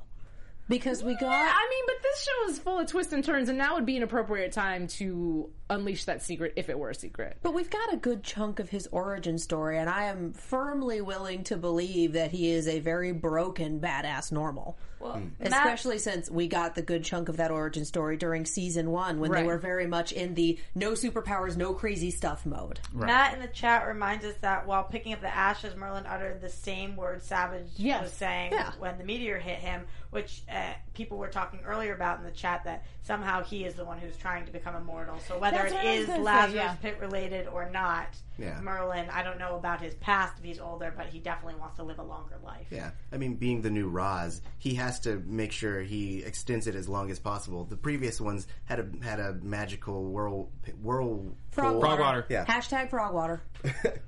[0.70, 1.22] Because we got.
[1.32, 3.86] Yeah, I mean, but this show is full of twists and turns, and now would
[3.86, 7.38] be an appropriate time to unleash that secret if it were a secret.
[7.42, 11.46] But we've got a good chunk of his origin story, and I am firmly willing
[11.46, 14.78] to believe that he is a very broken, badass normal.
[15.00, 19.20] Well, Especially since we got the good chunk of that origin story during season one
[19.20, 19.42] when Right.
[19.42, 22.80] they were very much in the no superpowers, no crazy stuff mode.
[22.94, 26.50] Matt in the chat reminds us that while picking up the ashes, Merlyn uttered the
[26.50, 28.04] same word Savage Yes.
[28.04, 28.72] was saying Yeah.
[28.80, 32.64] when the meteor hit him, which uh, people were talking earlier about in the chat
[32.66, 35.16] that somehow he is the one who's trying to become immortal.
[35.28, 36.74] So whether That's it what I was is gonna say, Lazarus yeah.
[36.82, 38.60] Pit related or not, Yeah.
[38.62, 41.84] Merlyn, I don't know about his past if he's older, but he definitely wants to
[41.84, 42.68] live a longer life.
[42.70, 46.76] Yeah, I mean, being the new Ra's, he has to make sure he extends it
[46.76, 47.66] as long as possible.
[47.66, 50.50] The previous ones had a had a magical whirl
[50.82, 52.26] whirl Frog Frog water.
[52.30, 52.46] Yeah.
[52.46, 53.42] Hashtag frog water.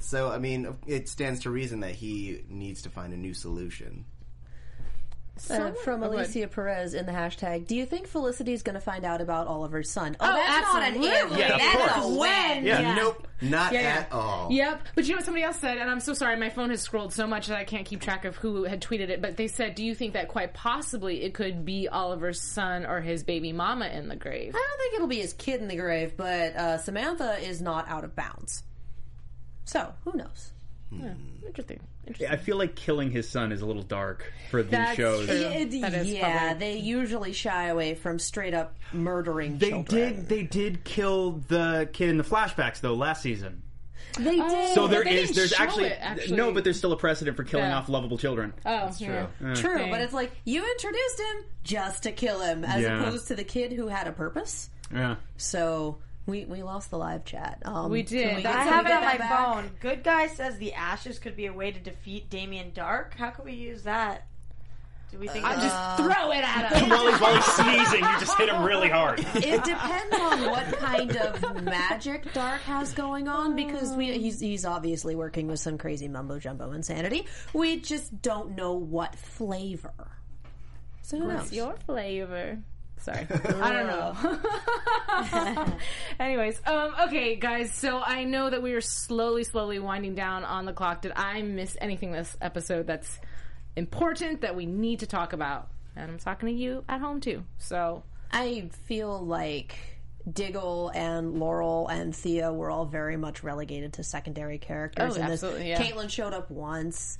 [0.00, 4.04] So I mean, it stands to reason that he needs to find a new solution.
[5.50, 6.18] Uh, from Oh, good.
[6.20, 7.66] Alicia Perez in the hashtag.
[7.66, 10.16] Do you think Felicity is going to find out about Oliver's son?
[10.20, 11.08] Oh, Oh, that's not an absolutely.
[11.10, 11.38] if.
[11.38, 12.04] Yeah, that's course.
[12.06, 12.64] a when.
[12.64, 12.94] Yeah.
[12.94, 13.88] Nope, not Yeah, yeah.
[14.00, 14.48] at all.
[14.50, 14.82] Yep.
[14.94, 17.12] But you know what somebody else said, and I'm so sorry, my phone has scrolled
[17.12, 19.74] so much that I can't keep track of who had tweeted it, but they said,
[19.74, 23.86] Do you think that quite possibly it could be Oliver's son or his baby mama
[23.88, 24.54] in the grave?
[24.54, 27.88] I don't think it'll be his kid in the grave, but uh, Samantha is not
[27.88, 28.62] out of bounds.
[29.64, 30.52] So who knows?
[31.46, 31.80] Interesting.
[32.08, 32.28] Interesting.
[32.28, 35.26] I feel like killing his son is a little dark for these That's shows.
[35.26, 35.34] true.
[35.36, 40.14] It- That is yeah, probably- they usually shy away from straight up murdering They children.
[40.16, 40.28] did.
[40.28, 43.62] They did kill the kid in the flashbacks though last season.
[44.18, 44.74] They oh, did.
[44.74, 45.28] So there but they is.
[45.28, 46.36] didn't There's show actually, it, actually.
[46.36, 47.78] no, but there's still a precedent for killing Yeah.
[47.78, 48.52] off lovable children.
[48.64, 49.26] Oh, yeah.
[49.54, 49.90] True, Okay.
[49.90, 53.00] but it's like you introduced him just to kill him, as Yeah.
[53.00, 54.70] opposed to the kid who had a purpose.
[54.92, 55.16] Yeah.
[55.36, 57.62] So we we lost the live chat.
[57.64, 58.36] Um, We did.
[58.36, 59.30] we I have it on my back?
[59.54, 59.70] phone.
[59.80, 63.14] Good guy says the ashes could be a way to defeat Damien Darhk.
[63.14, 64.26] How could we use that?
[65.10, 66.90] Do we think I it's just throw it at him.
[66.90, 69.20] while, he's, while he's sneezing, you just hit him really hard.
[69.36, 74.66] It depends on what kind of magic Darhk has going on because we he's he's
[74.66, 77.26] obviously working with some crazy mumbo jumbo insanity.
[77.54, 79.94] We just don't know what flavor.
[81.00, 81.38] So who knows?
[81.38, 82.58] What's your flavor?
[83.00, 85.76] Sorry, I don't know.
[86.20, 87.72] Anyways, um, okay, guys.
[87.72, 91.02] So I know that we are slowly, slowly winding down on the clock.
[91.02, 93.18] Did I miss anything this episode that's
[93.76, 95.68] important that we need to talk about?
[95.96, 97.44] And I'm talking to you at home too.
[97.58, 98.02] So
[98.32, 99.76] I feel like
[100.30, 105.12] Diggle and Laurel and Thea were all very much relegated to secondary characters.
[105.12, 105.42] Oh, in this.
[105.42, 105.80] absolutely, yeah.
[105.80, 107.18] Caitlin showed up once.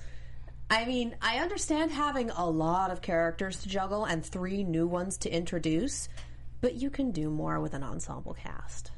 [0.71, 5.17] I mean, I understand having a lot of characters to juggle and three new ones
[5.19, 6.09] to introduce,
[6.61, 8.91] but you can do more with an ensemble cast.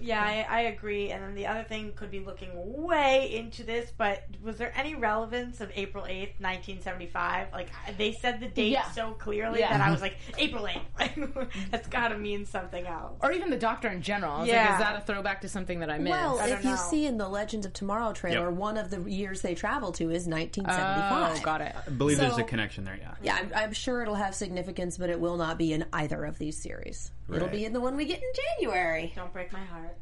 [0.00, 1.10] Yeah, I, I agree.
[1.10, 4.94] And then the other thing could be looking way into this, but was there any
[4.94, 7.48] relevance of April 8th, 1975?
[7.52, 7.68] Like,
[7.98, 8.90] they said the date Yeah.
[8.92, 9.76] so clearly Yeah.
[9.76, 11.48] that I was like, April 8th.
[11.70, 13.18] That's got to mean something else.
[13.22, 14.32] or even the Doctor in general.
[14.32, 14.72] I was like, Yeah.
[14.74, 16.10] is that a throwback to something that I missed?
[16.12, 16.76] Well, I if don't you know.
[16.76, 18.58] see in the Legends of Tomorrow trailer, Yep.
[18.58, 21.36] one of the years they travel to is 1975.
[21.38, 21.74] oh, got it.
[21.86, 23.14] I believe there's a connection there, yeah.
[23.22, 26.38] Yeah, I'm, I'm sure it'll have significance, but it will not be in either of
[26.38, 27.10] these series.
[27.32, 29.12] It'll be in the one we get in January.
[29.16, 29.96] Don't break my heart.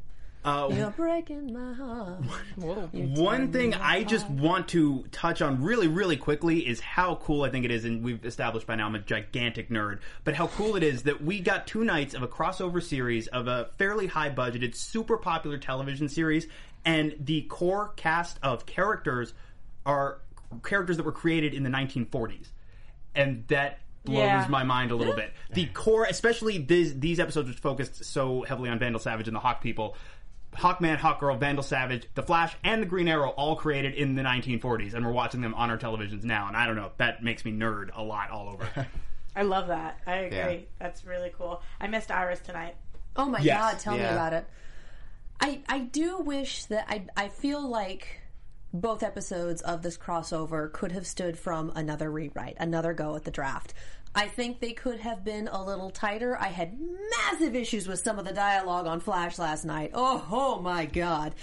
[0.45, 2.23] Uh, You're breaking my heart.
[2.93, 7.49] One thing I just want to touch on really, really quickly is how cool I
[7.49, 10.75] think it is, and we've established by now I'm a gigantic nerd, but how cool
[10.75, 14.29] it is that we got two nights of a crossover series of a fairly high
[14.29, 16.45] budgeted, super popular television series,
[16.85, 19.33] and the core cast of characters
[19.83, 20.21] are
[20.63, 22.49] characters that were created in the 1940s.
[23.15, 24.45] And that blows Yeah.
[24.49, 25.33] my mind a little bit.
[25.51, 29.39] The core, especially these, these episodes, which focused so heavily on Vandal Savage and the
[29.41, 29.95] Hawk people,
[30.55, 34.93] Hawkman, Hawkgirl, Vandal Savage, The Flash, and the Green Arrow all created in the 1940s,
[34.93, 36.47] and we're watching them on our televisions now.
[36.47, 38.87] And I don't know, that makes me nerd a lot all over.
[39.35, 39.99] I love that.
[40.07, 40.37] I agree.
[40.37, 40.57] Yeah.
[40.79, 41.61] That's really cool.
[41.81, 42.75] I missed Iris tonight.
[43.17, 43.59] Oh my Yes.
[43.73, 44.47] god, tell me about it.
[45.41, 48.21] I I do wish that I I feel like
[48.73, 53.31] both episodes of this crossover could have stood from another rewrite, another go at the
[53.31, 53.73] draft.
[54.13, 56.37] I think they could have been a little tighter.
[56.37, 59.91] I had massive issues with some of the dialogue on Flash last night.
[59.93, 61.35] Oh, oh my god.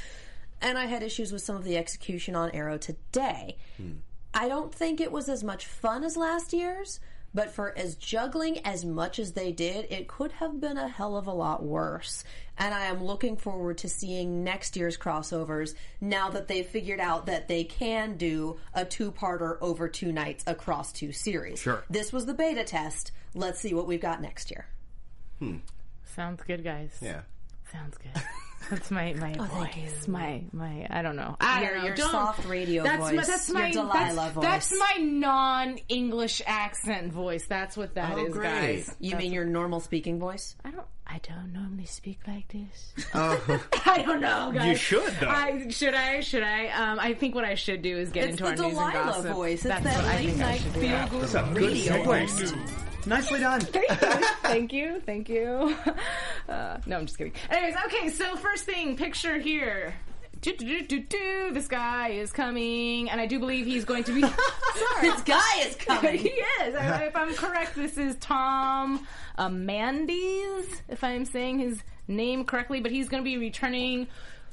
[0.62, 3.58] And I had issues with some of the execution on Arrow today.
[3.76, 3.92] Hmm.
[4.32, 7.00] I don't think it was as much fun as last year's,
[7.34, 11.16] but for as juggling as much as they did, it could have been a hell
[11.16, 12.24] of a lot worse.
[12.58, 17.26] And I am looking forward to seeing next year's crossovers now that they've figured out
[17.26, 21.58] that they can do a two-parter over two nights across two series.
[21.58, 21.82] Sure.
[21.88, 23.12] This was the beta test.
[23.34, 24.66] Let's see what we've got next year.
[25.38, 25.56] Hmm.
[26.04, 26.96] Sounds good, guys.
[27.00, 27.22] Yeah.
[27.72, 28.22] Sounds good.
[28.70, 30.08] That's my my thank voice.
[30.08, 30.86] My my.
[30.90, 31.36] I don't know.
[31.40, 31.86] I Your- don't know.
[31.86, 33.14] your Don't- soft radio that's voice.
[33.16, 34.42] My, that's Your my Delilah that's, voice.
[34.44, 37.46] That's my non-English accent voice.
[37.46, 38.44] That's what that is, Oh, great.
[38.86, 38.96] guys.
[39.00, 40.54] You mean your normal speaking voice?
[40.64, 40.86] I don't.
[41.06, 42.94] I don't normally speak like this.
[43.12, 44.66] Oh, I don't know, guys.
[44.68, 45.28] You should, though.
[45.28, 46.20] I, should I?
[46.20, 46.68] Should I?
[46.68, 48.92] Um, I think what I should do is get It's into the our news and
[48.92, 49.32] Delilah gossip.
[49.32, 49.52] voice.
[49.54, 50.80] It's That's that what I late think I night should do.
[50.80, 52.04] feel good That's a good radio segue.
[52.28, 52.54] host.
[53.06, 53.60] Nicely done.
[54.42, 55.74] thank you, thank you.
[55.84, 55.96] thank
[56.48, 57.32] Uh, no, I'm just kidding.
[57.50, 58.08] Anyways, okay.
[58.10, 59.94] So first thing, picture here.
[60.40, 61.50] Do, do, do, do, do.
[61.52, 64.20] This guy is coming, and I do believe he's going to be.
[64.22, 64.36] Sorry.
[65.02, 66.18] This guy is coming.
[66.18, 66.74] he is.
[66.74, 69.06] I- If I'm correct, this is Tom
[69.38, 72.80] Amandes, if I'm saying his name correctly.
[72.80, 74.08] But he's going to be returning.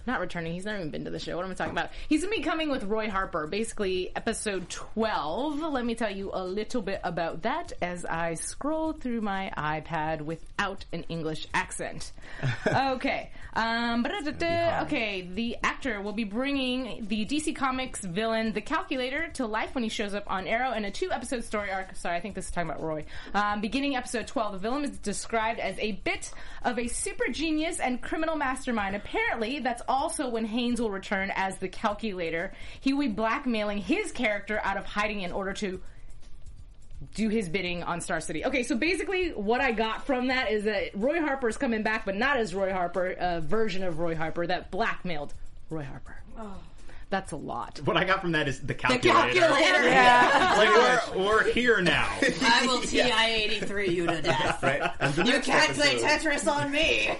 [0.05, 0.53] Not returning.
[0.53, 1.35] He's not even been to the show.
[1.35, 1.89] What am I talking about?
[2.07, 5.59] He's going to be coming with Roy Harper, basically episode 12.
[5.59, 10.21] Let me tell you a little bit about that as I scroll through my iPad
[10.21, 12.11] without an English accent.
[12.67, 13.31] okay.
[13.53, 19.75] Um, okay, the actor will be bringing the DC Comics villain, the Calculator, to life
[19.75, 21.95] when he shows up on Arrow in a two episode story arc.
[21.95, 23.05] Sorry, I think this is talking about Roy.
[23.33, 26.31] Um, beginning episode 12, the villain is described as a bit
[26.63, 28.95] of a super genius and criminal mastermind.
[28.95, 32.53] Apparently, that's also when Haynes will return as the Calculator.
[32.79, 35.81] He will be blackmailing his character out of hiding in order to
[37.15, 38.45] do his bidding on Star City.
[38.45, 42.05] Okay, so basically, what I got from that is that Roy Harper is coming back,
[42.05, 45.33] but not as Roy Harper, a version of Roy Harper that blackmailed
[45.69, 46.17] Roy Harper.
[46.37, 46.55] Oh.
[47.09, 47.79] That's a lot.
[47.85, 49.39] What I got from that is the calculator.
[49.39, 49.89] The Calculator.
[49.89, 52.07] Like, we're, we're here now.
[52.21, 54.61] I will TI 83 you to death.
[54.61, 54.91] right.
[55.25, 57.17] You can't play Tetris on me.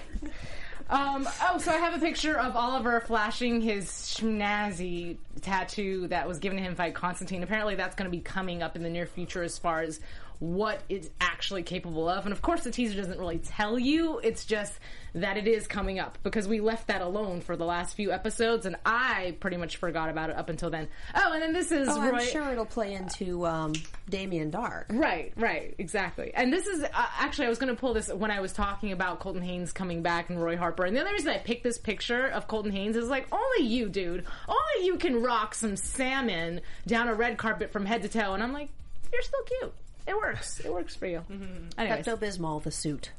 [0.90, 6.40] Um, oh, so I have a picture of Oliver flashing his schnazzy tattoo that was
[6.40, 7.44] given to him by Constantine.
[7.44, 10.00] Apparently, that's going to be coming up in the near future as far as
[10.40, 12.24] what it's actually capable of.
[12.24, 14.18] And of course, the teaser doesn't really tell you.
[14.18, 14.72] It's just
[15.14, 18.64] that it is coming up because we left that alone for the last few episodes,
[18.64, 20.88] and I pretty much forgot about it up until then.
[21.14, 22.18] Oh, and then this is Oh, Roy.
[22.18, 23.72] I'm sure it'll play into um,
[24.08, 24.84] Damien Darhk.
[24.88, 26.32] Right, right, exactly.
[26.34, 26.88] And this is uh,
[27.18, 30.02] actually, I was going to pull this when I was talking about Colton Haynes coming
[30.02, 30.84] back and Roy Harper.
[30.86, 33.88] And the other reason I picked this picture of Colton Haynes is like, only you,
[33.90, 38.32] dude, only you can rock some salmon down a red carpet from head to toe.
[38.32, 38.70] And I'm like,
[39.12, 39.74] you're still cute.
[40.06, 40.60] It works.
[40.60, 41.24] It works for you.
[41.30, 41.80] Mm-hmm.
[41.80, 42.06] Anyways.
[42.06, 43.10] Pepto Bismol, the suit.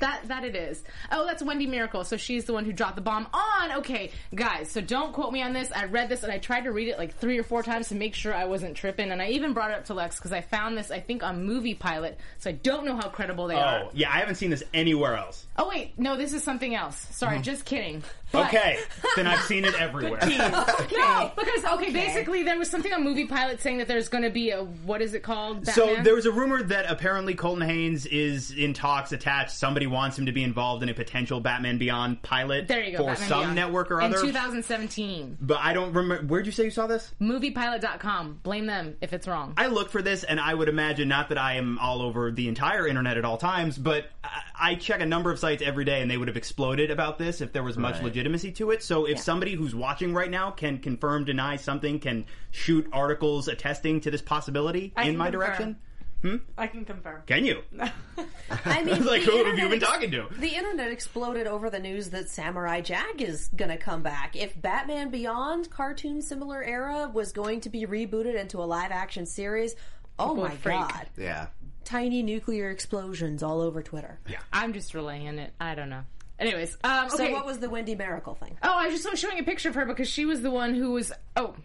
[0.00, 0.82] That that it is.
[1.12, 2.04] Oh, that's Wendy Mericle.
[2.06, 3.72] So she's the one who dropped the bomb on.
[3.80, 4.70] Okay, guys.
[4.70, 5.70] So don't quote me on this.
[5.72, 7.94] I read this and I tried to read it like three or four times to
[7.94, 9.10] make sure I wasn't tripping.
[9.10, 11.44] And I even brought it up to Lex because I found this I think on
[11.44, 12.18] Movie Pilot.
[12.38, 13.82] So I don't know how credible they oh, are.
[13.84, 15.44] Oh, yeah, I haven't seen this anywhere else.
[15.60, 16.96] Oh wait, no, this is something else.
[17.10, 17.42] Sorry, mm.
[17.42, 18.02] just kidding.
[18.32, 18.78] But- Okay,
[19.16, 20.20] then I've seen it everywhere.
[20.92, 24.30] No, because okay, basically there was something on Movie Pilot saying that there's going to
[24.30, 25.66] be a what is it called?
[25.66, 29.52] So there was a rumor that apparently Colton Haynes is in talks attached.
[29.52, 32.98] Somebody wants him to be involved in a potential Batman Beyond pilot there you go.
[32.98, 33.54] for Batman some Beyond.
[33.56, 34.16] network or other.
[34.18, 35.38] in 2017.
[35.40, 36.24] but I don't remember.
[36.26, 37.12] Where'd you say you saw this?
[37.20, 38.40] Moviepilot.com.
[38.42, 39.54] Blame them if it's wrong.
[39.56, 42.48] I look for this, and I would imagine not that I am all over the
[42.48, 46.00] entire internet at all times, but I- I check a number of sites every day,
[46.00, 48.04] and they would have exploded about this if there was much Right.
[48.04, 48.82] legitimacy to it.
[48.82, 54.00] So if somebody who's watching right now can confirm, deny something, can shoot articles attesting
[54.02, 55.40] to this possibility I in my confirm.
[55.40, 55.76] direction,
[56.22, 56.36] hmm?
[56.56, 57.22] I can confirm.
[57.26, 57.62] can you?
[58.64, 60.28] I mean, like, who have you been ex- talking to?
[60.38, 64.36] The internet exploded over the news that Samurai Jack is going to come back.
[64.36, 69.26] If Batman Beyond cartoon similar era was going to be rebooted into a live action
[69.26, 69.74] series,
[70.18, 70.76] oh People my freak.
[70.78, 71.06] god.
[71.18, 71.46] Yeah.
[71.90, 74.20] Tiny nuclear explosions all over Twitter.
[74.28, 74.38] Yeah.
[74.52, 75.52] I'm just relaying it.
[75.60, 76.02] I don't know.
[76.38, 77.16] Anyways, um, okay.
[77.16, 78.56] So what was the Wendy Mericle thing?
[78.62, 80.72] Oh, I was just was showing a picture of her because she was the one
[80.74, 81.12] who was.
[81.34, 81.56] Oh,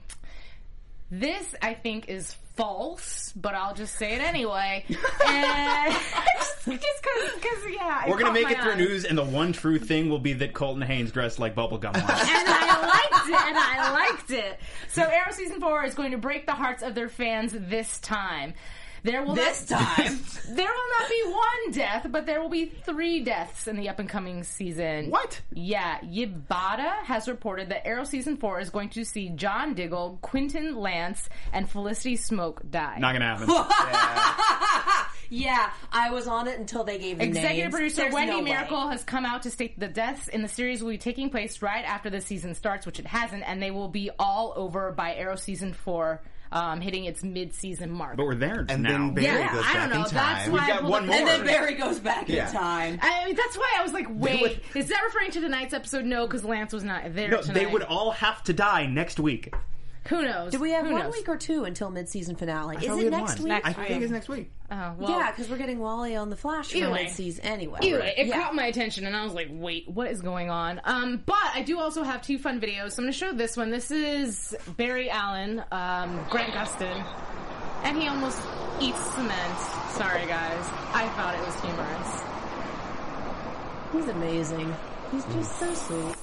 [1.12, 4.84] this I think is false, but I'll just say it anyway.
[5.28, 5.94] and
[6.44, 8.78] just because, because yeah, We're gonna make it through eye.
[8.78, 11.94] news, and the one true thing will be that Colton Haynes dressed like bubblegum.
[11.94, 12.00] once.
[12.04, 14.60] and I liked it, and I liked it.
[14.90, 18.56] So Arrow season four is going to break the hearts of their fans this time.
[19.06, 20.20] There will This not, time.
[20.50, 24.00] there will not be one death, but there will be three deaths in the up
[24.00, 25.12] and coming season.
[25.12, 25.42] What?
[25.54, 30.76] Yeah, Yibada has reported that Arrow season four is going to see John Diggle, Quentin
[30.76, 32.98] Lance, and Felicity Smoak die.
[32.98, 35.06] Not gonna happen.
[35.30, 37.74] Yeah, I was on it until they gave the Executive names.
[37.74, 38.52] producer There's Wendy no way.
[38.52, 41.62] Mericle has come out to state the deaths in the series will be taking place
[41.64, 45.16] right after the season starts, which it hasn't, and they will be all over by
[45.16, 46.22] Arrow season four,
[46.52, 48.18] um, hitting its mid-season mark.
[48.18, 48.90] But we're there And now.
[48.90, 49.96] then Barry yeah, goes I back don't know.
[49.96, 50.52] in That's time.
[50.52, 51.16] why We've I got one up- more.
[51.18, 52.48] And then Barry goes back Yeah.
[52.48, 53.00] in time.
[53.02, 56.06] I mean, that's why I was like, wait, is that referring to tonight's episode?
[56.06, 57.54] No, because Lance was not there no, tonight.
[57.56, 59.54] they would all have to die next week.
[60.10, 60.52] Who knows?
[60.52, 61.14] Do we have Who one knows?
[61.14, 62.78] week or two until mid-season finale?
[62.78, 63.44] I Is thought it we had next one.
[63.44, 63.48] week?
[63.48, 64.52] Next I think it's next week.
[64.72, 67.04] Oh, well, yeah, because we're getting Wally on the Flash for Either way.
[67.06, 67.80] mid-season anyway.
[67.82, 68.40] Either way, it Yeah.
[68.42, 71.64] caught my attention, and I was like, "Wait, what is going on?" Um, but I
[71.64, 72.92] do also have two fun videos.
[72.92, 73.72] So I'm going to show this one.
[73.72, 77.04] This is Barry Allen, um, Grant Gustin,
[77.84, 78.40] and he almost
[78.80, 79.60] eats cement.
[79.94, 80.70] Sorry, guys.
[80.94, 82.22] I thought it was humorous.
[83.92, 84.76] He's amazing.
[85.12, 86.16] He's just so sweet.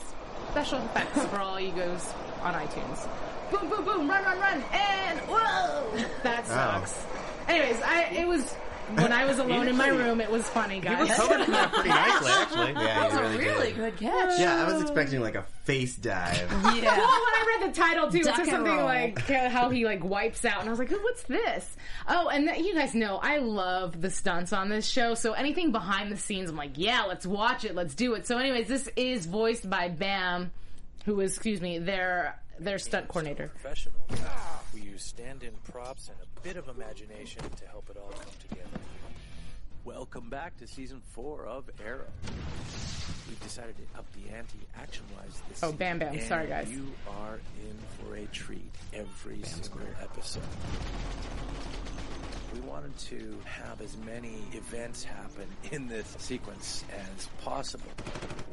[0.53, 2.13] Special effects for all you goes
[2.43, 3.09] on iTunes.
[3.53, 4.09] Boom, boom, boom!
[4.09, 4.65] Run, run, run!
[4.73, 7.05] And whoa, that sucks.
[7.49, 8.53] Anyways, I it was
[8.95, 10.21] when I was alone in my room.
[10.21, 11.15] It was funny, guys.
[11.17, 12.73] Covered from that pretty nicely, actually.
[12.73, 13.77] Yeah, That's you a really, really did.
[13.77, 14.39] good catch.
[14.41, 16.37] Yeah, I was expecting like a face dive.
[16.51, 16.63] Yeah.
[16.63, 18.85] well, when I read the title too, it Duck said and something roll.
[18.85, 21.77] like uh, how he like wipes out, and I was like, "Oh, "What's this?"
[22.09, 25.15] Oh, and th- you guys know I love the stunts on this show.
[25.15, 28.39] So anything behind the scenes, I'm like, "Yeah, let's watch it, let's do it." So,
[28.39, 30.51] anyways, this is voiced by Bam,
[31.05, 33.49] who is, excuse me, their their stunt coordinator.
[33.49, 33.97] professional.
[34.75, 38.81] We use stand-in props and a bit of imagination to help it all come together.
[39.85, 42.07] Welcome back to season four of Arrow.
[43.29, 46.13] We've decided to up the ante action-wise this Oh, Bam Bam.
[46.15, 46.71] season, Sorry, and guys.
[46.71, 46.87] You
[47.19, 47.77] are in
[48.07, 50.43] for a treat every single episode.
[52.55, 56.85] We wanted to have as many events happen in this sequence
[57.17, 57.87] as possible.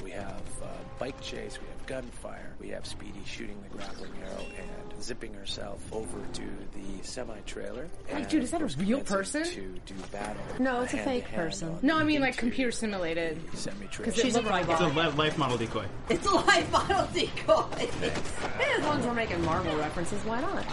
[0.02, 0.68] We have uh,
[1.00, 5.82] bike chase, we have gunfire, we have Speedy shooting the grappling arrow and zipping herself
[5.92, 7.90] over to the semi-trailer.
[8.14, 9.44] Like, dude, is that a real person?
[9.44, 10.42] To do battle.
[10.60, 11.78] No, it's a hand-to-hand fake person.
[11.82, 13.40] No, I mean like computer simulated.
[13.56, 14.12] Semi-trailer.
[14.14, 14.82] She's a looked like robot.
[14.88, 15.86] It's a li- life model decoy.
[16.10, 17.88] It's a life model decoy.
[18.60, 20.66] Hey, as long as we're making Marvel references, why not?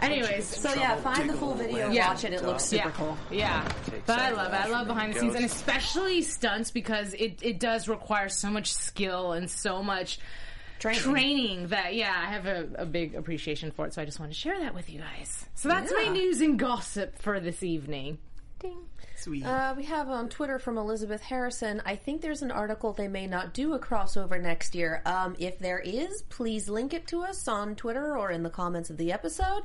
[0.00, 2.08] Anyways, So yeah, find the full video, Yeah.
[2.08, 2.32] watch it.
[2.32, 3.16] It looks super yeah, cool.
[3.30, 3.68] Yeah,
[4.06, 4.56] but I love it.
[4.56, 8.48] I love behind the the scenes, and especially stunts because it it does require so
[8.50, 10.18] much skill and so much
[10.78, 11.02] Training.
[11.02, 13.94] training that yeah, I have a, a big appreciation for it.
[13.94, 15.44] So I just want to share that with you guys.
[15.56, 18.18] So that's my news and gossip for this evening.
[18.60, 18.78] Ding.
[19.18, 19.44] Sweet.
[19.44, 21.82] Uh, we have on Twitter from Elizabeth Harrison.
[21.84, 25.02] I think there's an article they may not do a crossover next year.
[25.04, 28.90] Um, if there is, please link it to us on Twitter or in the comments
[28.90, 29.64] of the episode.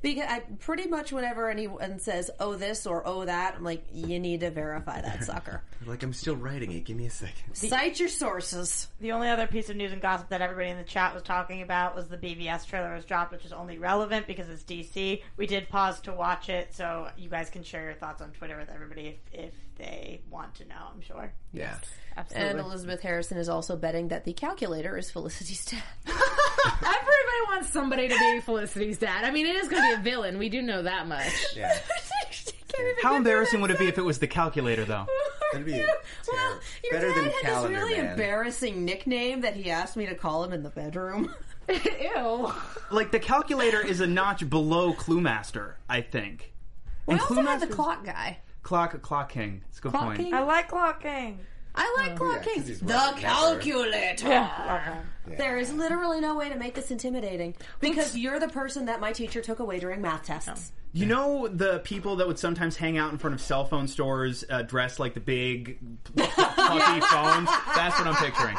[0.00, 4.20] Because I pretty much whenever anyone says "oh this" or "oh that," I'm like, you
[4.20, 5.62] need to verify that sucker.
[5.86, 6.84] Like I'm still writing it.
[6.84, 7.54] Give me a second.
[7.54, 8.88] Cite your sources.
[9.00, 11.62] The only other piece of news and gossip that everybody in the chat was talking
[11.62, 15.22] about was the BVS trailer was dropped, which is only relevant because it's DC.
[15.36, 18.58] We did pause to watch it, so you guys can share your thoughts on Twitter
[18.58, 21.32] with everybody if, if they want to know, I'm sure.
[21.52, 21.76] Yeah.
[22.16, 22.50] Absolutely.
[22.50, 25.82] And Elizabeth Harrison is also betting that the calculator is Felicity's dad.
[26.72, 29.24] Everybody wants somebody to be Felicity's dad.
[29.24, 30.38] I mean, it is going to be a villain.
[30.38, 31.32] We do know that much.
[31.56, 31.76] Yeah.
[33.02, 35.06] How embarrassing would it be if it was the calculator, though?
[35.52, 35.86] That'd be Well,
[36.24, 36.60] terrible.
[36.84, 38.10] your better dad than had this really Man.
[38.12, 41.34] embarrassing nickname that he asked me to call him in the bedroom.
[41.68, 42.52] Ew.
[42.90, 46.52] Like the calculator is a notch below Cluemaster, I think.
[47.06, 48.38] We And also had the Cluemaster's- clock guy.
[48.62, 49.62] Clock Clock King.
[49.70, 50.18] It's a good Clock point.
[50.20, 50.34] King?
[50.34, 51.38] I like clocking.
[51.78, 52.54] I like Clock Oh, yeah, King.
[52.56, 53.20] 'cause he's The right never.
[53.20, 55.04] calculator.
[55.36, 59.12] There is literally no way to make this intimidating because you're the person that my
[59.12, 60.72] teacher took away during math tests.
[60.94, 64.42] You know the people that would sometimes hang out in front of cell phone stores
[64.48, 65.78] uh, dressed like the big
[66.68, 67.48] puffy phones?
[67.74, 68.56] That's what I'm picturing.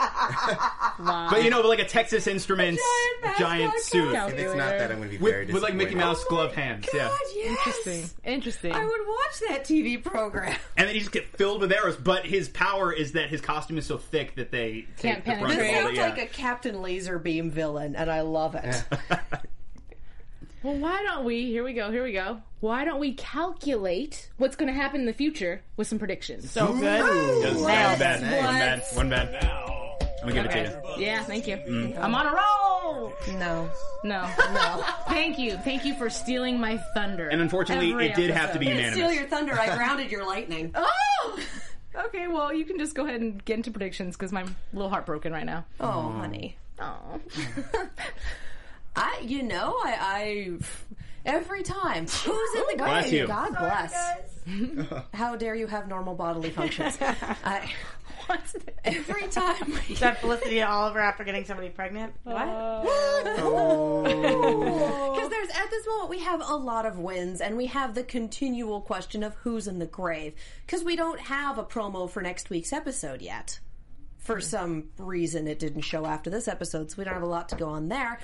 [1.31, 2.81] But you know, like a Texas Instruments
[3.23, 5.53] Giant giant, mascot suit cal- If it's not that, I'm going to be very with,
[5.55, 6.07] with like Mickey disappointed.
[6.07, 6.87] Mouse glove hands.
[6.93, 7.57] Yeah, God, yes.
[7.57, 8.09] Interesting.
[8.25, 8.71] Interesting.
[8.73, 10.55] I would watch that TV program.
[10.77, 11.95] and then he just get filled with arrows.
[11.97, 15.41] But his power is that his costume is so thick that they Can't take the
[15.41, 15.95] brunt This of all penetrate.
[15.95, 16.21] the- sounds yeah.
[16.23, 18.83] like a Captain Laser Beam villain, and I love it.
[20.63, 21.45] Well, why don't we?
[21.45, 21.91] Here we go.
[21.91, 22.41] Here we go.
[22.59, 26.51] Why don't we calculate what's going to happen in the future with some predictions?
[26.51, 26.81] So good.
[26.83, 28.43] Yes, one Nailed bad, it.
[28.43, 29.31] one bad, one bad.
[30.17, 31.05] Let me give it to you.
[31.05, 31.55] Yeah, thank you.
[31.55, 31.97] Mm.
[31.97, 33.13] I'm on a roll.
[33.39, 33.69] No.
[34.03, 34.83] No, no.
[35.07, 37.29] Thank you, thank you for stealing my thunder.
[37.29, 38.81] And unfortunately, Every it did have to be episode.
[38.81, 39.19] Didn't steal unanimous.
[39.21, 39.59] your thunder.
[39.59, 40.75] I grounded your lightning.
[41.21, 41.39] Oh.
[42.05, 44.89] Okay, well, you can just go ahead and get into predictions because I'm a little
[44.89, 45.65] heartbroken right now.
[45.81, 46.55] Oh, honey.
[46.79, 47.19] Oh.
[48.95, 50.59] I, you know, I, I
[51.25, 52.07] every time.
[52.07, 52.77] Who's in the grave?
[52.77, 53.27] Bless you.
[53.27, 55.03] God bless.
[55.13, 56.97] How dare you have normal bodily functions?
[57.01, 57.71] I,
[58.83, 62.13] every time we Said Felicity and Oliver after getting somebody pregnant.
[62.25, 62.31] Oh.
[62.33, 63.39] What?
[63.41, 65.13] Oh.
[65.13, 68.03] Because there's at this moment we have a lot of wins, and we have the
[68.03, 70.33] continual question of who's in the grave.
[70.65, 73.59] Because we don't have a promo for next week's episode yet.
[74.17, 74.41] For hmm.
[74.41, 77.55] some reason, it didn't show after this episode, so we don't have a lot to
[77.55, 78.19] go on there.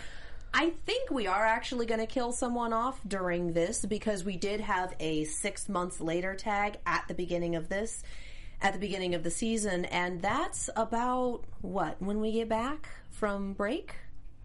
[0.57, 4.61] I think we are actually going to kill someone off during this because we did
[4.61, 8.01] have a six months later tag at the beginning of this,
[8.61, 13.51] at the beginning of the season, and that's about what when we get back from
[13.51, 13.95] break.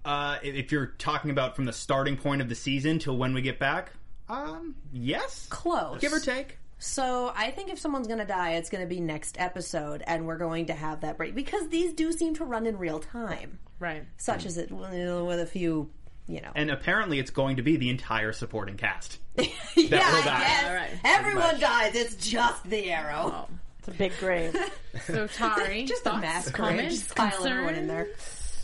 [0.04, 3.40] Uh, if you're talking about from the starting point of the season till when we
[3.40, 3.92] get back,
[4.28, 6.58] um, yes, Close, give or take.
[6.78, 10.26] So I think if someone's going to die, it's going to be next episode, and
[10.26, 13.58] we're going to have that break because these do seem to run in real time,
[13.78, 14.04] Right.
[14.16, 15.90] such as it with a few,
[16.31, 16.53] you know.
[16.55, 19.18] And apparently, it's going to be the entire supporting cast.
[19.37, 20.41] yeah, will die.
[20.41, 20.64] yes.
[20.64, 20.91] All right.
[21.05, 21.95] Everyone dies.
[21.95, 23.49] It's just the arrow.
[23.81, 24.57] It's a big grave.
[25.07, 28.09] So, Tauri, just a thoughts, mask comments, Just pile everyone in there.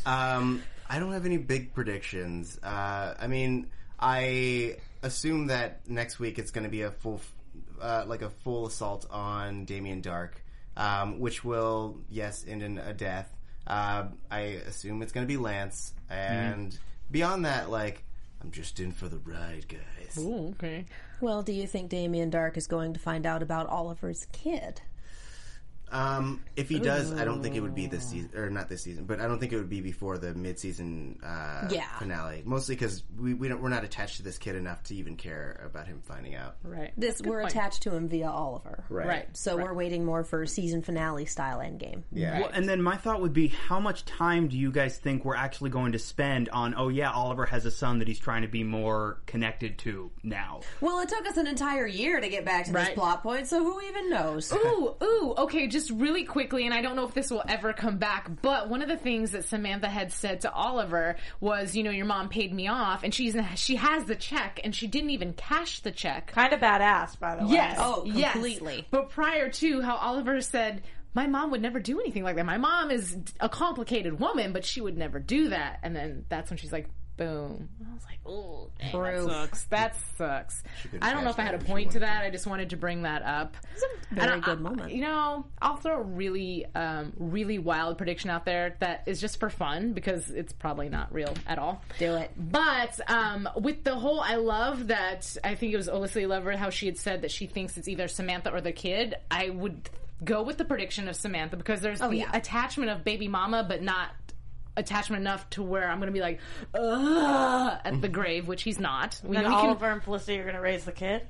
[0.05, 0.61] Um,
[0.91, 2.59] I don't have any big predictions.
[2.65, 7.21] Uh, I mean, I assume that next week it's going to be a full,
[7.81, 10.33] uh, like a full assault on Damien Darhk,
[10.77, 13.33] um, which will, yes, end in a death.
[13.67, 16.77] Uh, I assume it's going to be Lance, and
[17.11, 18.05] beyond that, like,
[18.43, 20.19] I'm just in for the ride, guys.
[20.19, 20.87] Ooh, okay.
[21.21, 24.83] Well, do you think Damien Darhk is going to find out about Oliver's kid?
[25.93, 28.83] Um, if he does, I don't think it would be this season, or not this
[28.83, 31.87] season, but I don't think it would be before the mid-season uh, Yeah.
[31.99, 32.43] finale.
[32.45, 35.61] Mostly because we, we don't, we're not attached to this kid enough to even care
[35.65, 36.57] about him finding out.
[36.65, 36.93] Right.
[36.97, 37.53] This Good we're point.
[37.53, 39.29] attached to him via Oliver, Right.
[39.37, 42.03] So we're waiting more for season finale style endgame.
[42.13, 42.41] Yeah.
[42.41, 45.37] Well, and then my thought would be, how much time do you guys think we're
[45.37, 46.75] actually going to spend on?
[46.77, 50.61] Oh yeah, Oliver has a son that he's trying to be more connected to now.
[50.81, 53.63] Well, it took us an entire year to get back to this plot point, so
[53.63, 54.53] who even knows?
[54.53, 57.99] Ooh, ooh, okay, just really quickly, and I don't know if this will ever come
[57.99, 61.91] back, but one of the things that Samantha had said to Oliver was, you know,
[61.91, 65.35] your mom paid me off, and she's she has the check, and she didn't even
[65.35, 66.29] cash the check.
[66.29, 67.53] kind of badass, by the way.
[67.53, 67.77] Yes.
[67.79, 68.33] Oh, yes.
[68.33, 68.87] completely.
[68.91, 72.47] But prior to how Oliver said, my mom would never do anything like that.
[72.47, 75.81] My mom is a complicated woman, but she would never do that.
[75.83, 77.69] And then that's when she's like, boom.
[77.89, 79.65] I was like, oh, that sucks.
[79.65, 80.63] That sucks.
[81.01, 82.25] I don't know if I had a out if she point to wanted that.
[82.25, 83.57] I just wanted to bring that up.
[83.73, 84.93] It's a very And good I- moment.
[84.93, 89.41] You know, I'll throw a really, um, really wild prediction out there that is just
[89.41, 91.83] for fun because it's probably not real at all.
[91.99, 92.31] Do it.
[92.37, 95.37] But um, with the whole, I love that.
[95.43, 98.09] I think it was Alyssa Lover how she had said that she thinks it's either
[98.09, 99.15] Samantha or the kid.
[99.31, 99.89] I would
[100.25, 102.31] go with the prediction of Samantha because there's the Oh, yeah.
[102.33, 104.11] attachment of baby mama, but not
[104.77, 106.41] attachment enough to where I'm going to be like,
[106.75, 109.21] ugh, at the grave, which he's not.
[109.25, 111.23] We then know he can- Oliver and Felicity are going to raise the kid.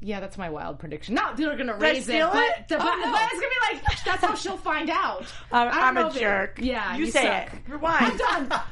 [0.00, 1.14] yeah, that's my wild prediction.
[1.14, 2.68] Not they're going to raise it, steal but, it?
[2.68, 3.10] the, oh, but, Oh, no.
[3.12, 5.26] but it's going to be like, that's how she'll find out.
[5.52, 6.58] I'm, I don't I'm a if it- jerk.
[6.62, 7.54] yeah, you, you say suck.
[7.54, 7.72] it.
[7.72, 8.20] Rewind.
[8.28, 8.60] I'm done.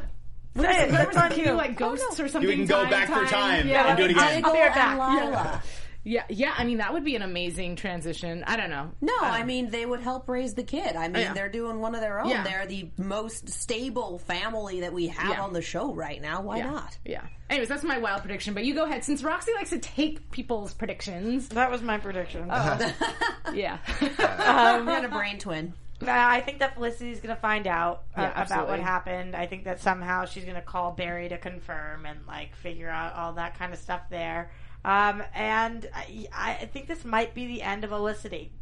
[0.56, 0.90] Say it.
[0.90, 1.52] There That's was on you.
[1.52, 2.50] like ghosts or something.
[2.50, 4.44] You can go time, back for time Yeah, and do it again.
[4.44, 4.98] I'll be right back.
[4.98, 5.62] and Lila.
[6.08, 6.54] Yeah, yeah.
[6.56, 8.42] I mean, that would be an amazing transition.
[8.46, 8.90] I don't know.
[9.00, 10.96] No, I mean they would help raise the kid.
[10.96, 11.32] I mean Yeah.
[11.34, 12.30] they're doing one of their own.
[12.30, 12.44] Yeah.
[12.44, 15.42] They're the most stable family that we have Yeah.
[15.42, 16.40] on the show right now.
[16.42, 16.70] Why yeah.
[16.70, 16.98] not?
[17.04, 17.22] Yeah.
[17.50, 18.54] Anyways, that's my wild prediction.
[18.54, 21.48] But you go ahead, since Roxy likes to take people's predictions.
[21.50, 22.50] That was my prediction.
[23.54, 23.78] Yeah.
[24.18, 25.74] I'm gonna brain twin.
[26.06, 29.34] I think that Felicity's going to find out uh, Yeah, about what happened.
[29.34, 33.14] I think that somehow she's going to call Barry to confirm and like figure out
[33.14, 34.52] all that kind of stuff there.
[34.88, 38.52] Um, and I, I think this might be the end of Felicity.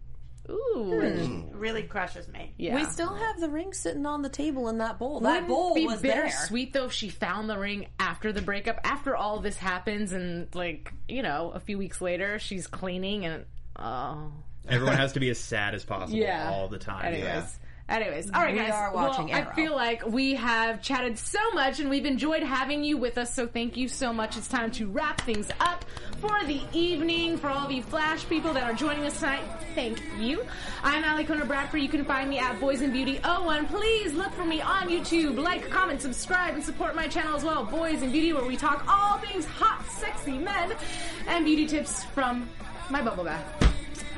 [0.50, 1.00] Ooh.
[1.00, 2.52] It really crushes me.
[2.56, 2.74] Yeah.
[2.74, 5.20] We still have the ring sitting on the table in that bowl.
[5.20, 6.24] that Wouldn't bowl it be was there.
[6.24, 10.52] bittersweet though if she found the ring after the breakup, after all this happens, and
[10.52, 13.44] like you know, a few weeks later, she's cleaning and
[13.76, 14.32] oh
[14.68, 17.04] Everyone has to be as sad as possible yeah, all the time.
[17.04, 17.24] Anyways.
[17.24, 17.46] Yeah.
[17.88, 18.72] Anyways, all right, We guys.
[18.72, 19.48] are watching well, Arrow.
[19.48, 23.32] I feel like we have chatted so much, and we've enjoyed having you with us.
[23.32, 24.36] So thank you so much.
[24.36, 25.84] It's time to wrap things up
[26.20, 27.36] for the evening.
[27.38, 29.42] For all of you Flash people that are joining us tonight,
[29.76, 30.44] thank you.
[30.82, 31.80] I'm Alikona Bradford.
[31.80, 33.66] You can find me at Boys and Beauty 01.
[33.66, 35.38] Please look for me on YouTube.
[35.38, 38.84] Like, comment, subscribe, and support my channel as well, Boys and Beauty, where we talk
[38.88, 40.74] all things hot, sexy men
[41.28, 42.48] and beauty tips from
[42.90, 43.75] my bubble bath.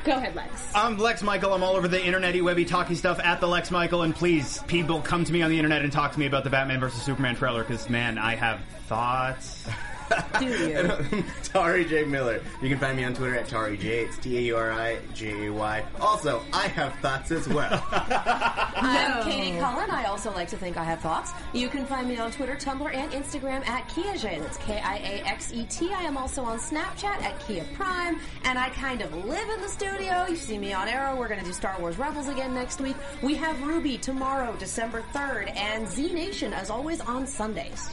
[0.09, 0.75] Go ahead, Lex.
[0.75, 1.53] I'm Lex Michael.
[1.53, 4.05] I'm all over the internety, webby, talky stuff at the Lex Michael.
[4.05, 6.51] And please, people, come to me on the internet and talk to me about the
[6.51, 9.69] Batman vs Superman trailer because, man, I have thoughts.
[10.39, 10.79] Do you?
[10.89, 11.03] Uh,
[11.43, 12.41] Tauri J Miller.
[12.63, 14.05] You can find me on Twitter at Tauri J.
[14.05, 15.85] It's T A U R I J A Y.
[16.01, 17.85] Also, I have thoughts as well.
[17.93, 19.91] I'm Katie Cullen.
[19.91, 21.33] I also like to think I have thoughts.
[21.53, 24.41] You can find me on Twitter, Tumblr, and Instagram at Kiaxet.
[24.41, 25.93] That's K-I-A-X-E-T.
[25.93, 29.69] I am also on Snapchat at Kia Prime, and I kind of live in the
[29.69, 30.27] studio.
[30.29, 31.17] You see me on Arrow.
[31.17, 32.97] We're going to do Star Wars Rebels again next week.
[33.23, 37.89] We have Ruby tomorrow, December 3rd, and Z Nation, as always, on Sundays.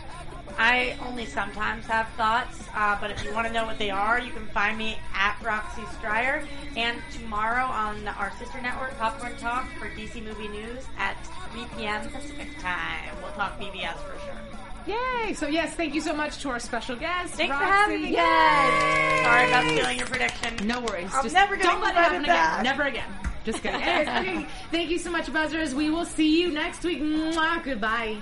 [0.58, 4.20] I only sometimes have thoughts, uh, but if you want to know what they are,
[4.20, 6.44] you can find me at Roxy Striar.
[6.78, 11.16] And tomorrow on our sister network, Popcorn Talk, for DC Movie News at
[11.52, 12.10] 3 p.m.
[12.10, 13.10] Pacific time.
[13.22, 14.36] We'll talk BVS for sure.
[14.88, 15.34] Yay!
[15.34, 17.34] So yes, thank you so much to our special guest.
[17.34, 17.66] Thanks Roxy.
[17.66, 18.16] for having me, Yay!
[18.16, 19.24] guys.
[19.26, 20.68] Sorry about stealing your prediction.
[20.68, 21.10] No worries.
[21.14, 22.28] I'm Just never gonna don't let it happen again.
[22.28, 22.64] back.
[22.64, 23.10] Never again.
[23.46, 23.82] Just kidding.
[23.82, 25.74] Anyways, thank you so much, buzzers.
[25.76, 27.02] We will see you next week.
[27.02, 28.22] Mwah, goodbye.